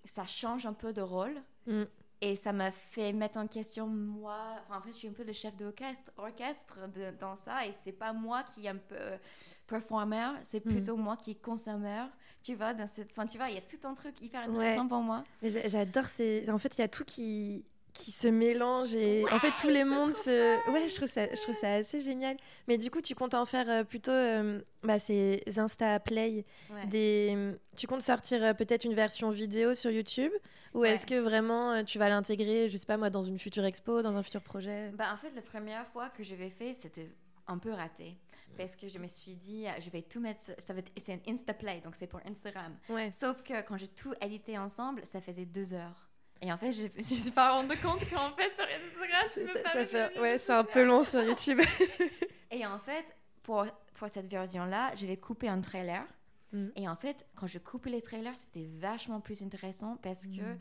[0.06, 1.36] ça change un peu de rôle.
[1.68, 1.84] Mm.
[2.24, 4.56] Et ça m'a fait mettre en question moi.
[4.62, 6.78] Enfin, en fait, je suis un peu le chef d'orchestre orchestre
[7.20, 7.66] dans ça.
[7.66, 9.18] Et c'est pas moi qui est un peu
[9.66, 10.72] performeur, c'est mm.
[10.72, 12.10] plutôt moi qui est consommeur.
[12.44, 13.10] Tu vois, dans cette.
[13.10, 15.24] Enfin, tu vois, il y a tout un truc hyper intéressant pour moi.
[15.42, 16.06] J'adore.
[16.50, 19.84] En fait, il y a tout qui qui se mélangent et en fait tous les
[19.84, 22.38] mondes se ouais je trouve ça je trouve ça assez génial.
[22.68, 26.46] Mais du coup tu comptes en faire euh, plutôt euh, bah, ces Insta Play
[26.88, 30.32] des tu comptes sortir euh, peut-être une version vidéo sur YouTube
[30.74, 34.02] ou est-ce que vraiment tu vas l'intégrer je sais pas moi dans une future expo
[34.02, 34.92] dans un futur projet?
[34.94, 37.10] Bah en fait la première fois que je l'ai fait c'était
[37.48, 38.16] un peu raté
[38.58, 41.54] parce que je me suis dit je vais tout mettre ça va c'est un Insta
[41.54, 42.74] Play donc c'est pour Instagram.
[43.12, 46.11] Sauf que quand j'ai tout édité ensemble ça faisait deux heures
[46.42, 49.40] et en fait, je ne me suis pas rendu compte qu'en fait, sur Instagram, tu
[49.42, 50.20] peux ça, fait...
[50.20, 51.62] Ouais, c'est un peu long sur YouTube.
[52.52, 53.06] et en fait,
[53.44, 56.04] pour, pour cette version-là, je vais couper un trailer.
[56.52, 56.68] Mm.
[56.76, 60.60] Et en fait, quand je coupe les trailers, c'était vachement plus intéressant parce que mm.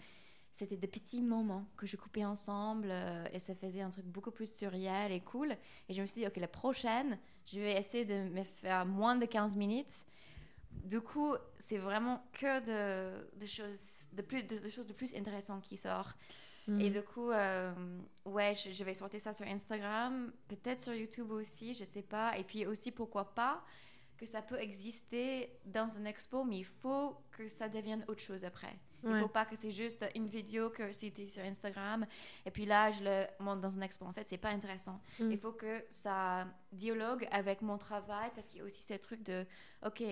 [0.52, 4.30] c'était des petits moments que je coupais ensemble euh, et ça faisait un truc beaucoup
[4.30, 5.56] plus surréel et cool.
[5.88, 9.16] Et je me suis dit, OK, la prochaine, je vais essayer de me faire moins
[9.16, 10.04] de 15 minutes
[10.70, 15.76] du coup, c'est vraiment que de, choses, de, plus, de, choses de plus intéressantes qui
[15.76, 16.16] sortent.
[16.68, 16.90] Et mhm.
[16.90, 17.72] du coup, euh,
[18.26, 22.38] ouais, je, vais sortir ça sur Instagram, peut-être sur YouTube aussi, je sais pas.
[22.38, 23.64] Et puis aussi, pourquoi pas,
[24.16, 28.44] que ça peut exister dans une expo, mais il faut que ça devienne autre chose
[28.44, 28.76] après.
[29.02, 32.06] Il ne faut pas que c'est juste une vidéo que c'était sur Instagram
[32.44, 34.04] et puis là je le monte dans une expo.
[34.04, 35.00] En fait, c'est pas intéressant.
[35.18, 35.32] Mhm.
[35.32, 39.22] Il faut que ça dialogue avec mon travail parce qu'il y a aussi ces trucs
[39.22, 39.46] de
[39.86, 40.02] OK,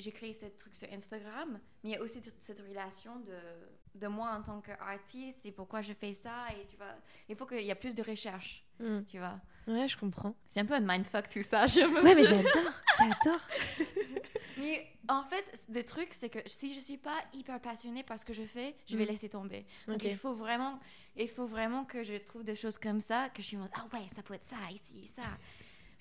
[0.00, 4.00] j'ai créé ce truc sur Instagram, mais il y a aussi toute cette relation de,
[4.00, 6.46] de moi en tant qu'artiste et pourquoi je fais ça.
[6.52, 6.94] Et tu vois,
[7.28, 9.02] il faut qu'il y ait plus de recherche, hmm.
[9.04, 9.40] tu vois.
[9.66, 10.34] Ouais, je comprends.
[10.46, 11.66] C'est un peu un mindfuck tout ça.
[11.66, 12.02] Je me...
[12.02, 13.40] Ouais, mais j'adore, j'adore.
[14.58, 18.24] mais en fait, des trucs, c'est que si je suis pas hyper passionnée par ce
[18.24, 19.08] que je fais, je vais hmm.
[19.08, 19.66] laisser tomber.
[19.86, 20.78] Donc il faut vraiment,
[21.16, 23.70] il faut vraiment que je trouve des choses comme ça, que je suis en mode,
[23.74, 25.22] ah ouais, ça peut être ça, ici, ça.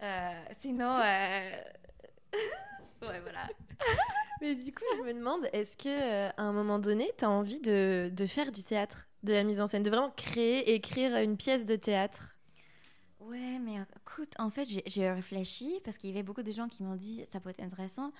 [0.01, 1.61] Euh, sinon, euh...
[3.01, 3.47] ouais, voilà.
[4.41, 7.29] Mais du coup, je me demande, est-ce que euh, à un moment donné, tu as
[7.29, 11.15] envie de, de, faire du théâtre, de la mise en scène, de vraiment créer, écrire
[11.17, 12.35] une pièce de théâtre?
[13.19, 16.83] Ouais, mais écoute, en fait, j'ai réfléchi parce qu'il y avait beaucoup de gens qui
[16.83, 18.11] m'ont dit ça peut être intéressant.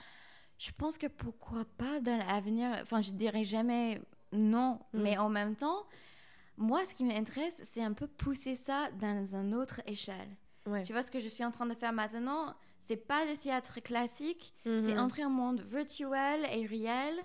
[0.57, 4.01] Je pense que pourquoi pas dans l'avenir, enfin, je dirais jamais
[4.33, 5.01] non, mm.
[5.01, 5.85] mais en même temps,
[6.57, 10.35] moi, ce qui m'intéresse, c'est un peu pousser ça dans une autre échelle.
[10.85, 12.53] Tu vois ce que je suis en train de faire maintenant?
[12.79, 14.99] C'est pas de théâtre classique, c'est mhm.
[14.99, 17.15] entrer en monde virtuel et réel.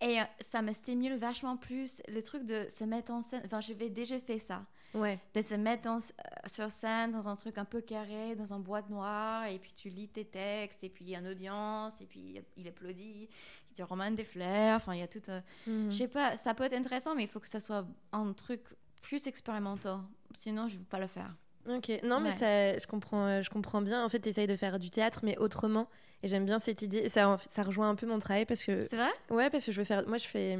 [0.00, 3.42] Et euh, ça me stimule vachement plus le truc de se mettre en scène.
[3.44, 4.66] Enfin, j'avais déjà fait ça.
[4.92, 5.18] Ouais.
[5.34, 5.98] De se mettre euh,
[6.46, 9.88] sur scène dans un truc un peu carré, dans un boîte noire, et puis tu
[9.88, 13.28] lis tes textes, et puis il y a une audience, et puis il applaudit,
[13.70, 14.76] il te remonte des fleurs.
[14.76, 15.22] Enfin, il y a tout.
[15.28, 15.90] Euh, mhm.
[15.90, 18.62] Je sais pas, ça peut être intéressant, mais il faut que ça soit un truc
[19.02, 20.00] plus expérimental.
[20.36, 21.34] Sinon, je ne veux pas le faire.
[21.68, 24.04] Ok, non, mais ça, je, comprends, euh, je comprends bien.
[24.04, 25.88] En fait, tu essayes de faire du théâtre, mais autrement.
[26.22, 27.08] Et j'aime bien cette idée.
[27.08, 28.84] Ça, ça rejoint un peu mon travail parce que.
[28.84, 29.10] C'est vrai?
[29.30, 30.06] Ouais, parce que je veux faire.
[30.06, 30.58] Moi, je fais.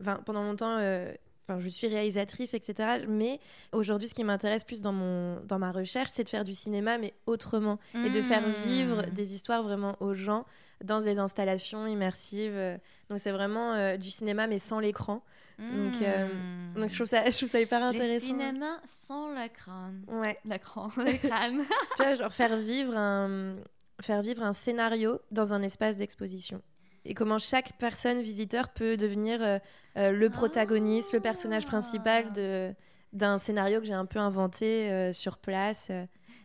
[0.00, 1.12] Enfin, pendant longtemps, euh,
[1.46, 3.04] Enfin, je suis réalisatrice, etc.
[3.08, 3.40] Mais
[3.72, 6.98] aujourd'hui, ce qui m'intéresse plus dans, mon, dans ma recherche, c'est de faire du cinéma,
[6.98, 7.78] mais autrement.
[7.94, 9.10] Et de faire vivre mmh.
[9.10, 10.46] des histoires vraiment aux gens
[10.82, 12.78] dans des installations immersives.
[13.10, 15.22] Donc, c'est vraiment du cinéma, mais sans l'écran.
[15.58, 16.80] Donc, mmh.
[16.80, 18.14] donc je, trouve ça, je trouve ça hyper intéressant.
[18.14, 19.92] Le cinéma sans l'écran.
[20.08, 20.38] Ouais.
[20.44, 20.88] L'écran.
[20.96, 23.56] tu vois, genre faire vivre un,
[24.00, 26.60] faire vivre un scénario dans un espace d'exposition
[27.04, 29.58] et comment chaque personne visiteur peut devenir euh,
[29.96, 32.74] euh, le protagoniste, le personnage principal de
[33.12, 35.92] d'un scénario que j'ai un peu inventé euh, sur place.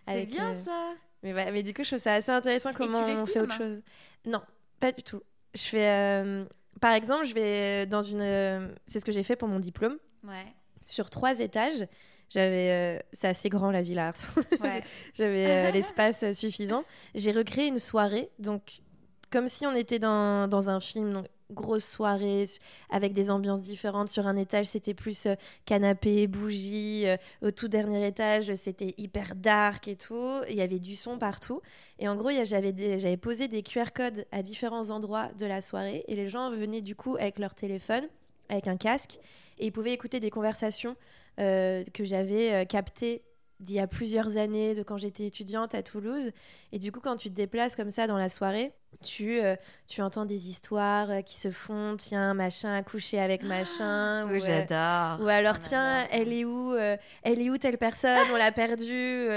[0.08, 0.94] c'est bien ça.
[1.24, 3.82] Mais, mais du coup, je trouve ça assez intéressant comment on fait autre chose.
[4.26, 4.42] Non,
[4.80, 5.24] pas du tout.
[5.56, 6.46] Je fais,
[6.80, 9.98] par exemple, je vais dans une, c'est ce que j'ai fait pour mon diplôme.
[10.24, 10.46] Ouais.
[10.84, 11.88] Sur trois étages,
[12.30, 14.14] j'avais, c'est assez grand la villa.
[14.62, 14.84] Ouais.
[15.16, 16.84] j'avais l'espace suffisant.
[17.16, 18.84] J'ai recréé une soirée, donc
[19.32, 22.46] comme si on était dans, dans un film, grosse soirée
[22.90, 24.10] avec des ambiances différentes.
[24.10, 27.08] Sur un étage, c'était plus euh, canapé, bougie.
[27.08, 30.42] Euh, au tout dernier étage, c'était hyper dark et tout.
[30.50, 31.62] Il y avait du son partout.
[31.98, 36.04] Et en gros, j'avais posé des QR codes à différents endroits de la soirée.
[36.08, 38.08] Et les gens venaient du coup avec leur téléphone,
[38.50, 39.20] avec un casque.
[39.58, 40.96] Et ils pouvaient écouter des conversations
[41.40, 43.24] euh, que j'avais captées
[43.60, 46.32] d'il y a plusieurs années, de quand j'étais étudiante à Toulouse.
[46.72, 49.56] Et du coup, quand tu te déplaces comme ça dans la soirée, tu, euh,
[49.88, 54.26] tu entends des histoires euh, qui se font, tiens, machin a couché avec machin.
[54.28, 55.24] ou, euh, j'adore.
[55.24, 56.76] ou alors, tiens, elle est où
[57.24, 58.28] Elle est où telle personne?
[58.34, 59.28] On l'a perdue.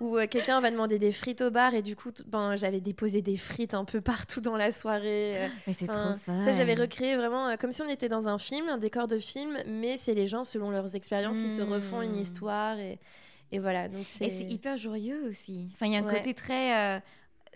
[0.00, 3.36] ou quelqu'un va demander des frites au bar et du coup, ben, j'avais déposé des
[3.36, 5.50] frites un peu partout dans la soirée.
[5.66, 6.52] mais c'est trop fun.
[6.52, 9.98] J'avais recréé vraiment comme si on était dans un film, un décor de film, mais
[9.98, 12.20] c'est les gens, selon leurs expériences, qui se refont une hmm.
[12.20, 12.78] histoire.
[12.78, 12.98] Et,
[13.52, 14.26] et voilà, donc c'est...
[14.26, 15.68] Et c'est hyper joyeux aussi.
[15.72, 17.00] Enfin, il y a un côté très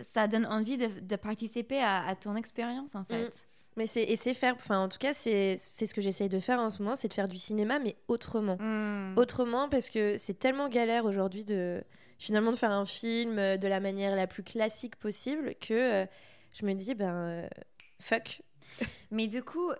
[0.01, 3.07] ça donne envie de, participer à, ton expérience en mm.
[3.07, 3.47] fait.
[3.77, 6.61] Mais c'est et c'est faire, enfin en tout cas c'est ce que j'essaye de faire
[6.61, 9.15] en ce moment, c'est de faire du cinéma mais autrement, mm.
[9.17, 11.83] autrement parce que c'est tellement galère aujourd'hui de
[12.19, 16.07] finalement de faire un film euh, de la manière la plus classique possible que euh,
[16.53, 17.49] je me dis ben euh,
[18.01, 18.43] fuck.
[19.11, 19.71] Mais du coup,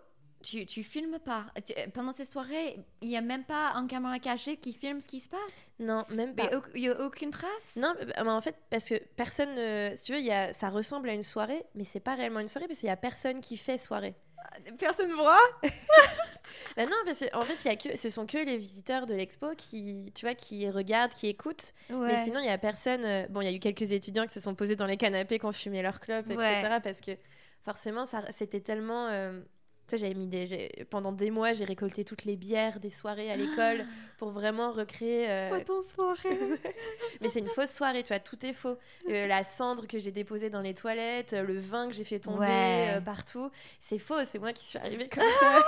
[0.45, 1.47] tu, tu filmes pas.
[1.93, 5.21] pendant ces soirées, il n'y a même pas un caméra cachée qui filme ce qui
[5.21, 5.73] se passe?
[5.79, 6.51] Non, même pas.
[6.75, 7.77] Il n'y a, aucune trace?
[7.77, 9.97] Non, en fait, parce que personne.
[9.97, 12.49] si tu veux, y a, ça ressemble à une soirée, mais c'est pas réellement une
[12.49, 14.15] soirée parce qu'il n'y a personne qui fait soirée.
[14.79, 15.41] Personne voit?
[16.77, 19.55] Bah Non, parce qu'en fait, y a que, ce sont que les visiteurs de l'expo
[19.57, 21.73] qui, tu vois, qui regardent, qui écoutent.
[21.91, 23.05] Mais sinon, il n'y a personne.
[23.05, 25.39] Euh, bon, il y a eu quelques étudiants qui se sont posés dans les canapés,
[25.39, 26.79] qui ont fumé leur clope, etc.
[26.83, 27.13] Parce que
[27.63, 29.09] forcément, c'était tellement.
[29.09, 29.41] Euh,
[29.93, 33.85] j'avais mis des, pendant des mois, j'ai récolté toutes les bières des soirées à l'école
[34.19, 35.31] pour vraiment recréer.
[35.31, 35.61] Euh...
[35.65, 36.39] ton soirée?
[37.21, 38.77] Mais c'est une fausse soirée, tu vois, tout est faux.
[39.09, 42.19] Euh, la cendre que j'ai déposée dans les toilettes, euh, le vin que j'ai fait
[42.19, 44.25] tomber euh, partout, c'est faux.
[44.25, 45.63] C'est moi qui suis arrivée comme ça.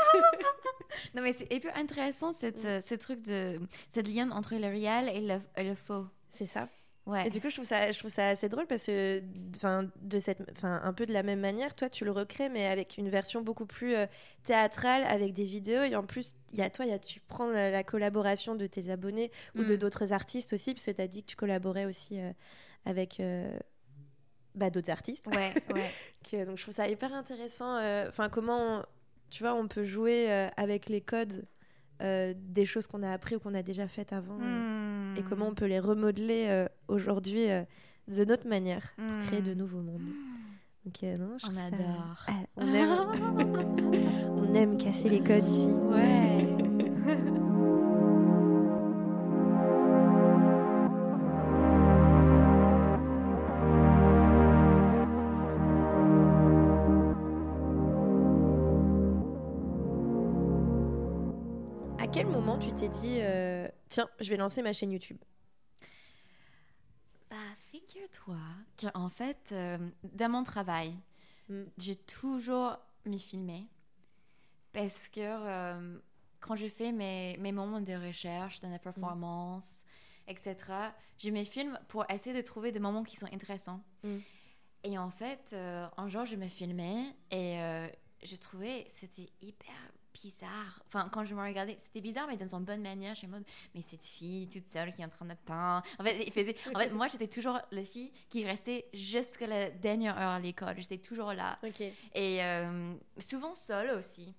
[1.15, 2.81] non, mais c'est hyper intéressant cette, mm.
[2.81, 6.07] ce truc de cette lien entre le réel et le, et le faux.
[6.31, 6.69] C'est ça.
[7.15, 9.23] Et du coup, je trouve ça, je trouve ça assez drôle parce que,
[9.55, 12.67] enfin, de cette, enfin, un peu de la même manière, toi, tu le recrées, mais
[12.67, 14.07] avec une version beaucoup plus euh,
[14.43, 15.83] théâtrale, avec des vidéos.
[15.85, 18.91] Et en plus, il y a toi, y a, tu prends la, collaboration de tes
[18.91, 19.79] abonnés ou de mm.
[19.79, 22.33] d'autres artistes aussi, parce que tu as dit que tu collaborais aussi euh,
[22.85, 23.21] avec.
[23.21, 23.57] Euh,
[24.57, 25.27] bah, d'autres artistes.
[25.29, 25.53] Ouais,
[26.31, 27.77] que, donc je trouve ça hyper intéressant.
[28.09, 28.83] Enfin, comment,
[29.29, 31.45] tu vois, on peut jouer avec les codes
[32.03, 35.49] euh, des choses qu'on a appris ou qu'on a déjà faites avant euh, et comment
[35.49, 39.59] on peut les remodeler euh, aujourd'hui de notre manière pour créer de hmm.
[39.59, 40.09] nouveaux mondes.
[40.85, 42.27] Donc, non, on adore.
[42.57, 43.49] on, aime...
[44.37, 45.69] on aime casser les codes ici.
[45.69, 46.66] Ouais.
[62.61, 65.19] Tu t'es dit, euh, tiens, je vais lancer ma chaîne YouTube
[67.29, 67.37] Bah,
[67.71, 68.39] figure-toi
[68.81, 70.95] qu'en fait, euh, dans mon travail,
[71.49, 71.65] mm.
[71.79, 73.69] j'ai toujours m'y filmé
[74.73, 75.99] parce que euh,
[76.41, 79.83] quand je fais mes, mes, moments de recherche, de la performance,
[80.27, 80.57] etc.,
[81.19, 83.83] je me filme pour essayer de trouver des moments qui sont intéressants.
[84.03, 84.19] Mm.
[84.85, 85.55] Et en fait,
[85.97, 87.59] un jour, je me filmais et
[88.23, 89.75] je trouvais c'était hyper
[90.23, 90.81] bizarre.
[90.87, 93.15] Enfin, quand je me regardais, c'était bizarre, mais dans une bonne manière.
[93.15, 95.85] Je suis en mode, mais cette fille toute seule qui est en train de peindre.
[95.99, 96.57] En fait, il faisait...
[96.75, 100.75] en fait moi, j'étais toujours la fille qui restait jusqu'à la dernière heure à l'école.
[100.79, 101.59] J'étais toujours là.
[102.15, 104.35] Et euh, souvent seule aussi.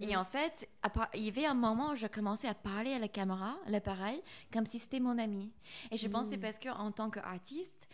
[0.00, 0.18] Et mm.
[0.18, 0.68] en fait,
[1.14, 4.22] il y avait un moment où je commençais à parler à la caméra, à l'appareil,
[4.52, 5.52] comme si c'était mon ami.
[5.90, 6.40] Et je pense que c'est mm.
[6.40, 7.86] parce qu'en tant qu'artiste,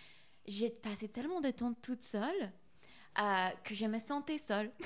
[0.46, 2.52] j'ai passé tellement de temps toute seule
[3.18, 4.70] euh, que je me sentais seule.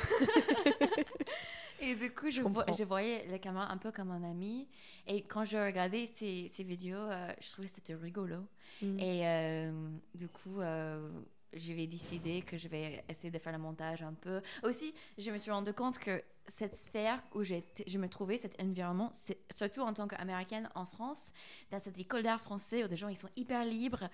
[1.80, 2.42] Et du coup, je,
[2.76, 4.68] je voyais la caméra un peu comme un ami.
[5.06, 8.36] Et quand je regardais ces, ces vidéos, euh, je trouvais que c'était rigolo.
[8.82, 8.98] Mm.
[8.98, 11.08] Et euh, du coup, euh,
[11.54, 14.42] je vais décider que je vais essayer de faire le montage un peu.
[14.62, 17.54] Aussi, je me suis rendu compte que cette sphère où je
[17.98, 19.10] me trouvais, cet environnement,
[19.54, 21.32] surtout en tant qu'américaine en France,
[21.70, 24.08] dans cette école d'art français où des gens ils sont hyper libres,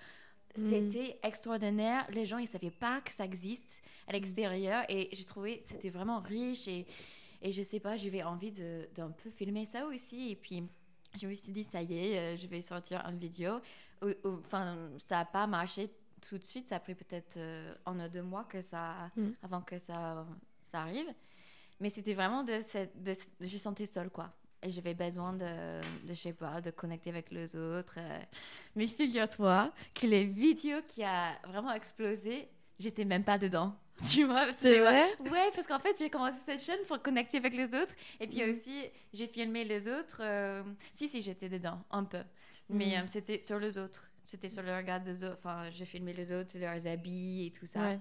[0.57, 0.69] mm.
[0.69, 2.07] c'était extraordinaire.
[2.11, 6.19] Les gens ils savaient pas que ça existe à l'extérieur et j'ai trouvé c'était vraiment
[6.21, 6.87] riche et
[7.41, 8.51] et je sais pas, j'avais envie
[8.95, 10.31] d'un peu filmer ça aussi.
[10.31, 10.63] Et puis,
[11.19, 13.59] je me suis dit, ça y est, euh, je vais sortir une vidéo.
[14.23, 15.89] Enfin, ça n'a pas marché
[16.27, 16.67] tout de suite.
[16.67, 19.29] Ça a pris peut-être euh, un ou deux mois que ça, mm.
[19.43, 20.25] avant que ça,
[20.63, 21.07] ça arrive.
[21.79, 22.59] Mais c'était vraiment de,
[23.03, 24.33] de, Je sentais seule, quoi.
[24.63, 27.95] Et j'avais besoin de, de, je sais pas, de connecter avec les autres.
[27.99, 28.19] Euh.
[28.75, 33.75] Mais figure-toi que les vidéos qui a vraiment explosé, j'étais même pas dedans.
[34.11, 35.05] Tu vois C'est vrai?
[35.19, 37.93] Ouais, parce qu'en fait, j'ai commencé cette chaîne pour connecter avec les autres.
[38.19, 38.51] Et puis mhm.
[38.51, 38.83] aussi,
[39.13, 40.21] j'ai filmé les autres.
[40.21, 42.21] Euh, si, si, j'étais dedans, un peu.
[42.69, 43.03] Mais mhm.
[43.03, 44.09] euh, c'était sur les autres.
[44.23, 45.37] C'était sur le regard des autres.
[45.39, 47.93] Enfin, j'ai filmé les autres, leurs habits et tout ça.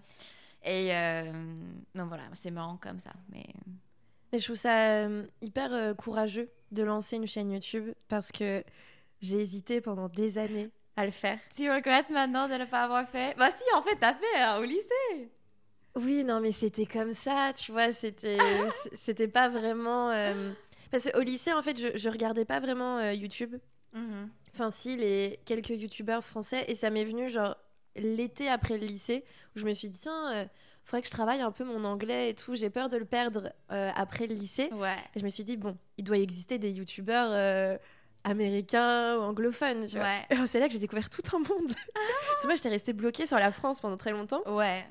[0.64, 1.32] Et euh,
[1.94, 3.12] non, voilà, c'est marrant comme ça.
[3.30, 3.46] Mais...
[4.32, 5.09] mais je trouve ça
[5.40, 8.64] hyper courageux de lancer une chaîne YouTube parce que
[9.20, 11.38] j'ai hésité pendant des années à le faire.
[11.54, 13.37] Tu regrettes maintenant de ne pas avoir fait?
[13.37, 15.30] Bah si, en fait, t'as fait hein, au lycée.
[15.96, 18.38] Oui, non, mais c'était comme ça, tu vois, c'était
[18.94, 20.11] c'était pas vraiment...
[20.11, 20.52] Euh,
[20.90, 23.56] parce qu'au lycée, en fait, je, je regardais pas vraiment euh, YouTube.
[23.94, 24.28] Mhm.
[24.52, 27.56] Enfin, si, les quelques YouTubeurs français, et ça m'est venu, genre,
[27.96, 30.44] l'été après le lycée, où je me suis dit, tiens, il euh,
[30.85, 33.52] faudrait que je travaille un peu mon anglais et tout, j'ai peur de le perdre
[33.68, 34.68] après le lycée.
[34.72, 34.98] Ouais.
[35.14, 37.78] Et je me suis dit, bon, il doit exister des YouTubeurs
[38.27, 40.47] américain ou anglophone, tu vois.
[40.47, 41.69] C'est là que j'ai découvert tout un monde.
[41.95, 44.43] Parce que moi, j'étais restée bloquée sur la France pendant très longtemps.
[44.47, 44.85] Ouais.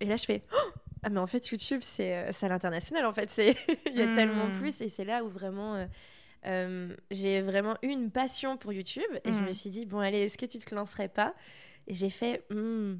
[0.00, 0.70] Et là, je fais oh
[1.02, 3.34] Ah, mais en fait, YouTube, c'est euh, à l'international, en fait.
[3.86, 4.58] Il y a tellement hmm.
[4.58, 4.80] plus.
[4.80, 5.74] Et c'est là où vraiment.
[5.74, 5.86] Euh,
[6.44, 9.44] euh, j'ai vraiment eu une passion pour YouTube et je hmm.
[9.44, 11.36] me suis dit bon allez est-ce que tu te lancerais pas?
[11.86, 12.96] Et j'ai fait hmm,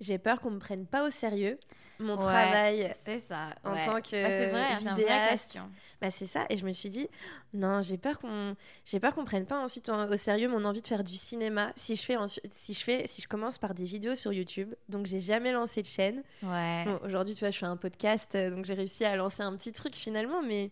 [0.00, 1.58] j'ai peur qu'on me prenne pas au sérieux
[2.00, 5.58] mon travail c'est ça en tant que bah, c'est vrai vidéaste.
[6.00, 7.08] bah c'est ça et je me suis dit
[7.54, 10.86] non j'ai peur qu'on j'ai peur qu'on prenne pas ensuite au sérieux mon envie de
[10.86, 12.16] faire du cinéma si je fais
[12.50, 14.74] si je fais si je commence par des vidéos sur YouTube.
[14.88, 16.22] Donc j'ai jamais lancé de chaîne.
[16.42, 16.84] Ouais.
[17.04, 19.72] Aujourd'hui tu vois je fais un podcast euh, donc j'ai réussi à lancer un petit
[19.72, 20.70] truc finalement mais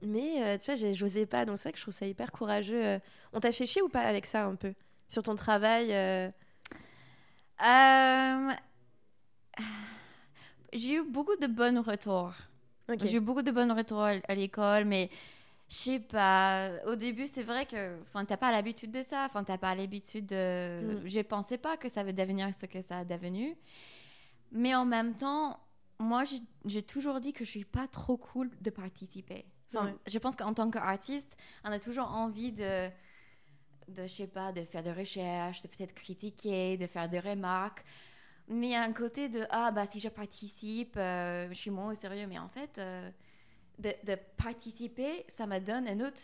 [0.00, 1.44] mais euh, tu vois j'osais pas.
[1.44, 2.98] Donc c'est vrai que je trouve ça hyper courageux euh.
[3.32, 4.74] on t'a fait chier ou pas avec ça un peu?
[5.08, 5.92] Sur ton travail
[10.72, 12.34] j'ai eu beaucoup de bons retours.
[13.04, 15.10] J'ai eu beaucoup de bons retours à, l'école, mais
[15.68, 16.70] je sais pas.
[16.86, 19.26] Au début, c'est vrai que enfin, t'as pas l'habitude de ça.
[19.26, 21.02] Enfin, t'as pas l'habitude de.
[21.02, 21.06] Mm.
[21.06, 23.56] Je pensais pas que ça va devenir ce que ça a devenu.
[24.52, 25.60] Mais en même temps,
[25.98, 26.24] moi,
[26.64, 29.44] j'ai toujours dit que je suis pas trop cool de participer.
[29.74, 32.88] Enfin, Je pense qu'en tant qu'artiste, on a toujours envie de,
[33.88, 37.84] de, je sais pas, de faire des recherches, de peut-être critiquer, de faire des remarques.
[38.48, 41.70] Mais il y a un côté de ah bah si je participe, euh, je suis
[41.70, 42.26] moins au sérieux.
[42.26, 43.10] Mais en fait, euh,
[43.78, 46.20] de, de, participer, ça me donne une autre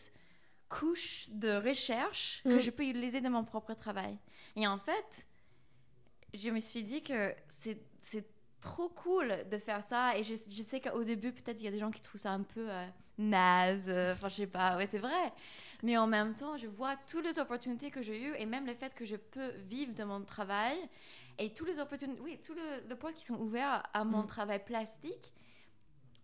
[0.68, 2.60] couche de recherche que mm.
[2.60, 4.18] je peux utiliser dans mon propre travail.
[4.56, 5.26] Et en fait,
[6.32, 7.78] je me suis dit que c'est
[8.60, 10.16] trop cool de faire ça.
[10.16, 12.32] Et je, je sais qu'au début, peut-être il y a des gens qui trouvent ça
[12.32, 12.86] un peu euh,
[13.18, 13.90] naze.
[13.90, 14.78] Enfin, je sais pas.
[14.78, 15.32] Ouais, c'est vrai.
[15.82, 18.74] Mais en même temps, je vois toutes les opportunités que j'ai eues et même le
[18.74, 20.78] fait que je peux vivre de mon travail
[21.38, 24.26] et tous les opportunités, oui, tous les points qui sont ouverts à mon mm.
[24.26, 25.32] travail plastique,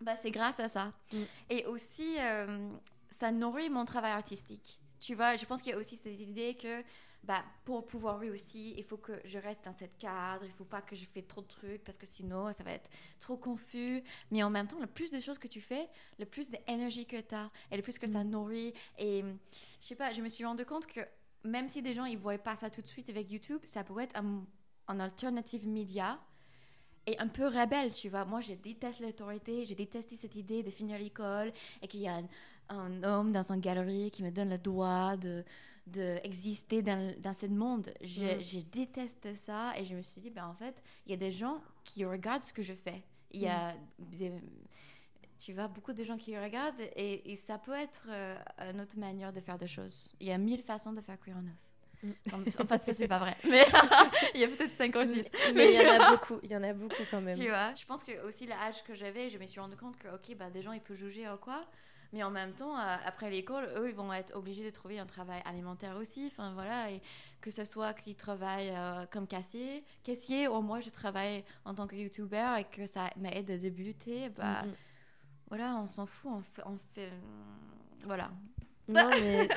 [0.01, 0.93] bah, c'est grâce à ça.
[1.13, 1.17] Mm.
[1.51, 2.71] Et aussi, euh,
[3.11, 4.81] ça nourrit mon travail artistique.
[5.01, 6.83] Tu vois, je pense qu'il y a aussi cette idée que
[7.23, 10.81] bah, pour pouvoir réussir, il faut que je reste dans cette cadre, il faut pas
[10.81, 14.03] que je fais trop de trucs parce que sinon ça va être trop confus.
[14.31, 17.21] Mais en même temps, le plus de choses que tu fais, le plus d'énergie que
[17.21, 18.31] tu as et le plus que ça mm.
[18.31, 18.75] nourrit.
[18.99, 19.23] Et
[19.81, 21.01] je sais pas, je me suis rendu compte que
[21.45, 24.05] même si des gens ils voient pas ça tout de suite avec YouTube, ça pourrait
[24.05, 24.45] être un
[24.91, 26.19] en alternative media
[27.07, 28.25] et un peu rebelle, tu vois.
[28.25, 32.21] Moi, je déteste l'autorité, j'ai détesté cette idée de finir l'école et qu'il y a
[32.69, 35.45] un, homme dans une galerie qui me donne le droit de
[35.87, 37.93] d'exister dans, dans ce monde.
[38.01, 38.43] Je, mm.
[38.43, 41.33] je, déteste ça et je me suis dit, ben, en fait, il y a des
[41.33, 43.03] gens qui regardent ce que je fais.
[43.33, 44.41] Il y a mm.
[45.39, 48.37] tu vois, beaucoup de gens qui regardent et, et ça peut être euh,
[48.71, 50.15] une autre manière de faire des choses.
[50.21, 51.70] Il y a mille façons de faire cuire en neuf.
[52.33, 53.37] En fait, ça, c'est pas vrai.
[53.51, 53.65] Mais
[54.35, 55.31] il y a peut-être 5 ou 6.
[55.55, 56.39] Mais il y en a beaucoup.
[56.43, 57.39] Il y en a beaucoup quand même.
[57.39, 60.09] Tu vois, je pense que aussi l'âge que j'avais, je me suis rendu compte que,
[60.09, 61.65] ok, bah, des gens, ils peuvent juger ou quoi.
[62.13, 65.07] Mais en même temps, euh, après l'école, eux, ils vont être obligés de trouver un
[65.07, 66.27] travail alimentaire aussi.
[66.27, 66.91] Enfin, voilà.
[66.91, 67.01] Et
[67.41, 71.87] que ce soit qu'ils travaillent euh, comme caissier, caissier, ou moi, je travaille en tant
[71.87, 74.65] que YouTuber et que ça m'aide à débuter, bah.
[75.49, 77.11] Voilà, on s'en fout, on fait, on fait...
[78.05, 78.31] voilà.
[78.87, 79.49] Non mais,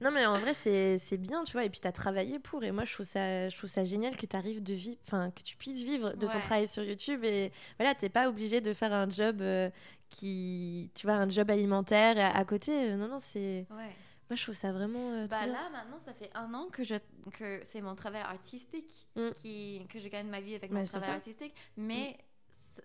[0.00, 1.64] non, mais en vrai, c'est bien, tu vois.
[1.64, 2.62] Et puis, tu as travaillé pour.
[2.62, 5.30] Et moi, je trouve ça, je trouve ça génial que tu arrives de vivre, enfin,
[5.30, 7.24] que tu puisses vivre de ton travail sur YouTube.
[7.24, 9.70] Et voilà, t'es pas obligé de faire un job euh,
[10.08, 12.94] qui, tu vois, un job alimentaire à, côté.
[12.94, 13.66] Non, non, c'est.
[13.70, 13.94] Ouais.
[14.30, 15.12] Moi, je trouve ça vraiment.
[15.12, 16.96] Euh, bah là, maintenant, ça fait un an que, je,
[17.32, 19.30] que c'est mon travail artistique, mm.
[19.36, 21.54] qui, que je gagne ma vie avec mon travail artistique.
[21.76, 22.27] Mais mm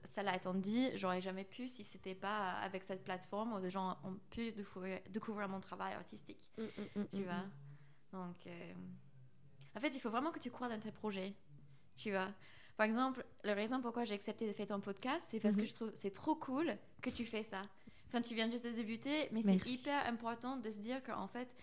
[0.03, 3.97] ça l'a attendu, j'aurais jamais pu si c'était pas avec cette plateforme où des gens
[4.03, 6.39] ont pu découvrir, découvrir mon travail artistique.
[6.57, 7.45] Mm, mm, mm, tu vois?
[8.11, 8.73] Donc, euh,
[9.75, 11.33] en fait, il faut vraiment que tu crois dans tes projets.
[11.95, 12.29] Tu vois?
[12.77, 15.67] Par exemple, la raison pourquoi j'ai accepté de faire ton podcast, c'est parce que mm-hmm.
[15.67, 17.61] je trouve c'est trop cool que tu fais ça.
[18.07, 21.55] Enfin, tu viens juste de débuter, mais c'est hyper important de se dire qu'en fait,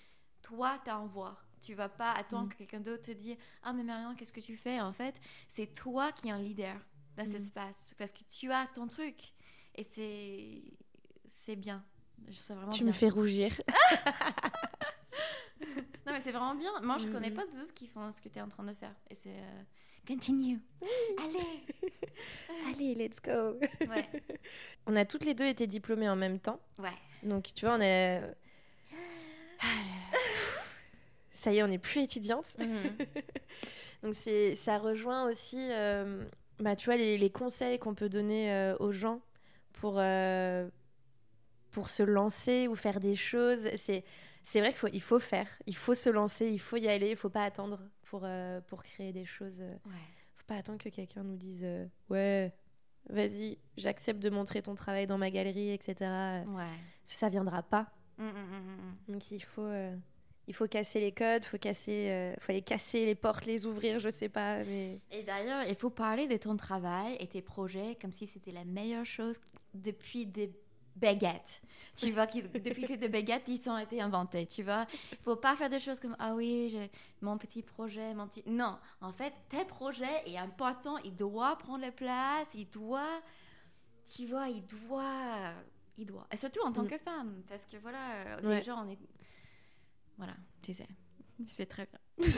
[0.42, 1.38] toi, tu as en voix.
[1.60, 4.56] Tu vas pas attendre que quelqu'un d'autre te dise Ah, mais Marion, qu'est-ce que tu
[4.56, 6.76] fais En fait, c'est toi qui es un leader
[7.20, 7.44] dans cet mm.
[7.44, 9.32] espace parce que tu as ton truc
[9.74, 10.62] et c'est
[11.26, 11.84] c'est bien.
[12.28, 13.52] Je vraiment tu me fais rougir.
[15.60, 16.72] non mais c'est vraiment bien.
[16.82, 17.34] Moi je connais mm.
[17.34, 19.62] pas d'autres qui font ce que tu es en train de faire et c'est euh,
[20.06, 20.60] continue.
[21.18, 21.66] Allez.
[22.68, 23.58] Allez, let's go.
[23.86, 24.08] Ouais.
[24.86, 26.60] On a toutes les deux été diplômées en même temps.
[26.78, 26.88] Ouais.
[27.22, 28.22] Donc tu vois, on est
[31.34, 32.56] ça y est, on n'est plus étudiante.
[32.58, 33.04] Mm.
[34.02, 36.24] Donc c'est ça rejoint aussi euh,
[36.61, 39.20] bah, tu vois, les, conseils qu'on peut donner euh, aux gens
[39.72, 40.68] pour, euh,
[41.70, 44.04] pour se lancer ou faire des choses, c'est,
[44.44, 47.11] c'est vrai qu'il faut, il faut faire, il faut se lancer, il faut y aller,
[47.11, 49.61] il faut pas attendre pour, euh, pour créer des choses.
[49.61, 50.06] Ouais.
[50.36, 51.66] faut pas attendre que quelqu'un nous dise
[52.11, 52.52] Ouais,
[53.08, 55.94] vas-y, j'accepte de montrer ton travail dans ma galerie, etc.
[56.46, 56.64] Ouais.
[57.04, 57.90] Ça viendra pas.
[58.18, 59.70] Mmh, mmh, mmh, Donc il faut
[60.51, 64.01] il faut casser les codes, faut casser, euh, faut aller casser les portes, les ouvrir,
[64.01, 64.64] je sais pas.
[64.64, 64.98] Mais...
[65.12, 68.64] Et d'ailleurs, il faut parler de ton travail et tes projets comme si c'était la
[68.64, 69.36] meilleure chose
[69.74, 70.51] depuis des
[70.96, 71.62] baguettes.
[71.94, 72.26] Tu vois,
[72.66, 74.88] depuis que des baguettes ils ont été inventés, tu vois.
[75.12, 76.76] Il faut pas faire des choses comme ah oui,
[77.20, 78.42] mon petit projet, mon petit.
[78.44, 83.20] Non, en fait, tes projets est important, il doit prendre la place, il doit,
[84.12, 85.53] tu vois, il doit,
[85.96, 86.26] il doit.
[86.32, 86.88] Et surtout en tant mm.
[86.88, 88.98] que femme, parce que voilà, euh, déjà on est
[90.20, 90.86] voilà, tu sais.
[91.46, 92.28] Tu sais très bien.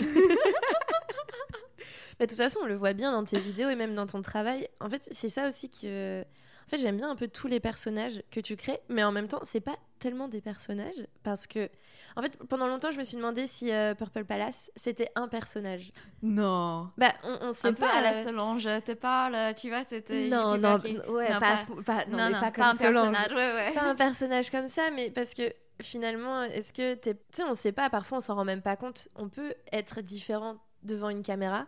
[2.18, 4.22] Bah, de toute façon, on le voit bien dans tes vidéos et même dans ton
[4.22, 4.68] travail.
[4.80, 6.22] En fait, c'est ça aussi que.
[6.22, 9.28] En fait, j'aime bien un peu tous les personnages que tu crées, mais en même
[9.28, 11.68] temps, c'est pas tellement des personnages parce que.
[12.14, 15.90] En fait, pendant longtemps, je me suis demandé si euh, Purple Palace c'était un personnage.
[16.22, 16.90] Non.
[16.98, 17.90] Bah, on, on sait un pas.
[17.90, 20.28] Peu à la Solange, te parle, tu vois, c'était.
[20.28, 20.78] Non, non,
[21.08, 21.56] ouais, pas,
[21.86, 23.72] pas, non, mais pas, comme un personnage, ouais, ouais.
[23.72, 25.50] Pas un personnage comme ça, mais parce que
[25.82, 29.08] finalement, est-ce que tu sais, on sait pas, parfois on s'en rend même pas compte.
[29.16, 31.66] On peut être différent devant une caméra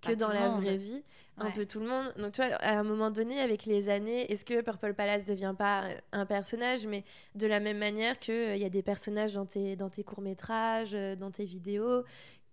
[0.00, 1.02] que dans la vraie vie,
[1.38, 2.12] un peu tout le monde.
[2.16, 5.54] Donc tu vois, à un moment donné, avec les années, est-ce que Purple Palace devient
[5.56, 7.04] pas un personnage, mais
[7.34, 10.04] de la même manière qu'il euh, il y a des personnages dans tes, dans tes
[10.04, 12.04] courts-métrages, euh, dans tes vidéos,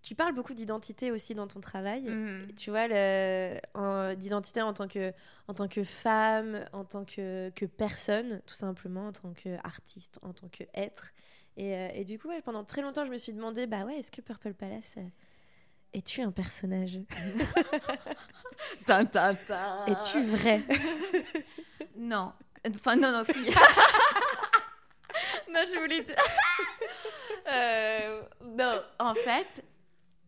[0.04, 2.04] tu parles beaucoup d'identité aussi dans ton travail.
[2.04, 2.54] Mhm.
[2.56, 2.88] Tu vois,
[4.16, 5.14] d'identité en, tant que,
[5.48, 10.34] en tant que femme, en tant que, que personne, tout simplement, en tant qu'artiste, en
[10.34, 11.14] tant qu'être.
[11.56, 14.12] Et, euh, et du coup, pendant très longtemps, je me suis demandé, bah ouais, est-ce
[14.12, 15.08] que Purple Palace euh,
[15.94, 17.00] es-tu un personnage?
[19.88, 20.62] Es-tu vrai?
[21.96, 22.34] Non.
[22.68, 23.34] Enfin, non, non, si.
[25.50, 26.16] non, je voulais dire.
[27.48, 29.64] Euh, non, en fait,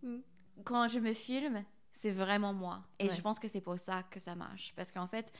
[0.05, 0.19] Mm.
[0.63, 2.83] Quand je me filme, c'est vraiment moi.
[2.99, 4.73] Et je pense que c'est pour ça que ça marche.
[4.75, 5.31] Parce qu'en fait,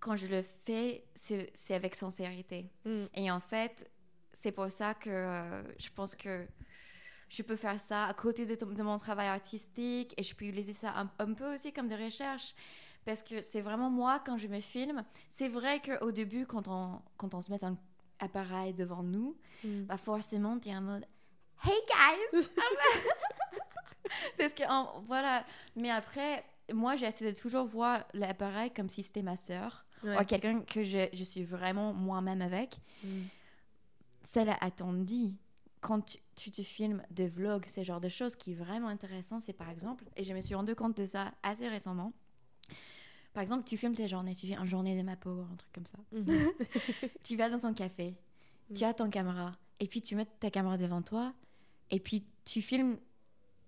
[0.00, 2.70] quand je le fais, c'est avec sincérité.
[2.84, 3.04] Mm.
[3.14, 3.90] Et en fait,
[4.32, 6.46] c'est pour ça que euh, je pense que
[7.28, 10.72] je peux faire ça à côté de, de mon travail artistique et je peux utiliser
[10.72, 12.54] ça un, peu aussi comme des recherches.
[13.04, 15.04] Parce que c'est vraiment moi quand je me filme.
[15.30, 17.76] C'est vrai qu'au début, quand on, quand on se met un
[18.18, 19.84] appareil devant nous, mm.
[19.84, 21.06] bah forcément, tu es en mode
[21.64, 22.48] Hey guys!
[24.38, 24.62] Parce que,
[25.06, 25.44] voilà.
[25.76, 30.60] Mais après, moi, j'essaie de toujours voir l'appareil comme si c'était ma sœur ou quelqu'un
[30.60, 32.76] que je, je, suis vraiment moi-même avec.
[33.02, 33.22] Mm.
[34.22, 35.34] Ça l'a attendu.
[35.80, 39.52] Quand tu, te filmes des vlogs, ce genre de choses qui est vraiment intéressant, c'est
[39.52, 42.12] par exemple, et je me suis rendu compte de ça assez récemment.
[43.32, 45.72] Par exemple, tu filmes tes journées, tu fais une journée de ma peau, un truc
[45.72, 45.98] comme ça.
[46.10, 46.52] Mhm.
[47.22, 48.16] tu vas dans un café,
[48.74, 48.86] tu mm.
[48.86, 51.32] as ton caméra, et puis tu mets ta caméra devant toi,
[51.90, 52.96] et puis tu filmes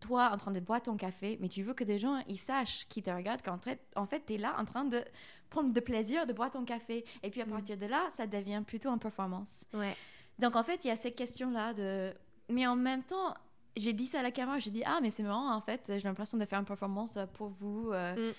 [0.01, 2.87] toi en train de boire ton café, mais tu veux que des gens ils sachent
[2.89, 5.03] qui te regardent qu'en fait, en fait tu es là en train de
[5.51, 7.05] prendre de plaisir de boire ton café.
[7.23, 7.51] Et puis à mm.
[7.51, 9.65] partir de là, ça devient plutôt une performance.
[9.75, 9.97] Ouais.
[10.39, 12.13] Donc en fait, il y a cette question-là de...
[12.49, 13.35] Mais en même temps,
[13.77, 16.09] j'ai dit ça à la caméra, j'ai dit, ah mais c'est marrant en fait, j'ai
[16.09, 17.91] l'impression de faire une performance pour vous.
[17.93, 18.31] Euh.
[18.31, 18.35] Mm.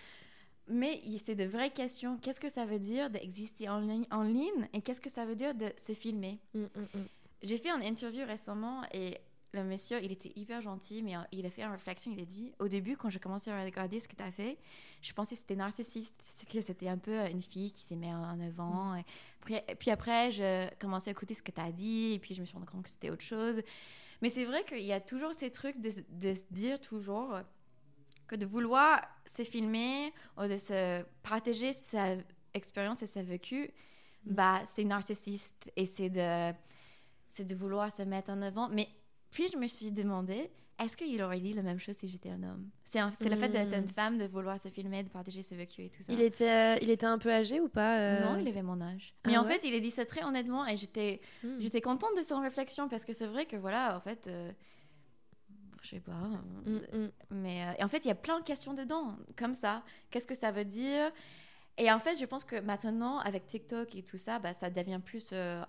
[0.67, 2.17] mais c'est de vraies questions.
[2.17, 5.35] Qu'est-ce que ça veut dire d'exister en ligne, en ligne et qu'est-ce que ça veut
[5.35, 6.39] dire de se filmer?
[6.53, 6.65] Mm.
[7.41, 9.17] J'ai fait une interview récemment et
[9.51, 12.11] le monsieur, il était hyper gentil, mais euh, il a fait une réflexion.
[12.11, 14.57] Il a dit Au début, quand j'ai commencé à regarder ce que tu as fait,
[15.01, 16.15] je pensais que c'était narcissiste,
[16.51, 18.95] que c'était un peu une fille qui s'est mise en avant.
[18.95, 19.05] Et
[19.45, 22.41] puis, puis, après, je commençais à écouter ce que tu as dit, et puis je
[22.41, 23.61] me suis rendu compte que c'était autre chose.
[24.21, 27.39] Mais c'est vrai qu'il y a toujours ces trucs de, de se dire toujours
[28.27, 32.15] que de vouloir se filmer ou de se partager sa
[32.53, 33.71] expérience et sa vécu,
[34.25, 34.33] mm.
[34.33, 36.53] bah, c'est narcissiste et c'est de,
[37.27, 38.69] c'est de vouloir se mettre en avant.
[38.69, 38.87] Mais
[39.31, 40.49] puis je me suis demandé,
[40.79, 42.69] est-ce qu'il aurait dit la même chose si j'étais un homme?
[42.85, 43.87] C'est le fait d'être une mm.
[43.87, 46.13] femme, de vouloir se filmer, de partager ses vécus et tout ça.
[46.13, 48.25] Il était, euh, il était un peu âgé ou pas euh?
[48.25, 49.13] Non, il avait mon âge.
[49.23, 51.59] Ah Mais en fait, il a dit ça très honnêtement et j'étais, mm.
[51.59, 54.51] j'étais contente de son réflexion parce que c'est vrai que voilà, en fait, euh,
[55.81, 56.11] je sais pas.
[56.65, 57.11] Mm, mm.
[57.31, 59.83] Mais euh, en fait, il y a plein de questions dedans, comme ça.
[60.09, 61.11] Qu'est-ce que ça veut dire?
[61.79, 64.99] Et en fait, je pense que maintenant, avec TikTok et tout ça, bah, ça devient
[65.03, 65.29] plus.
[65.31, 65.63] Euh,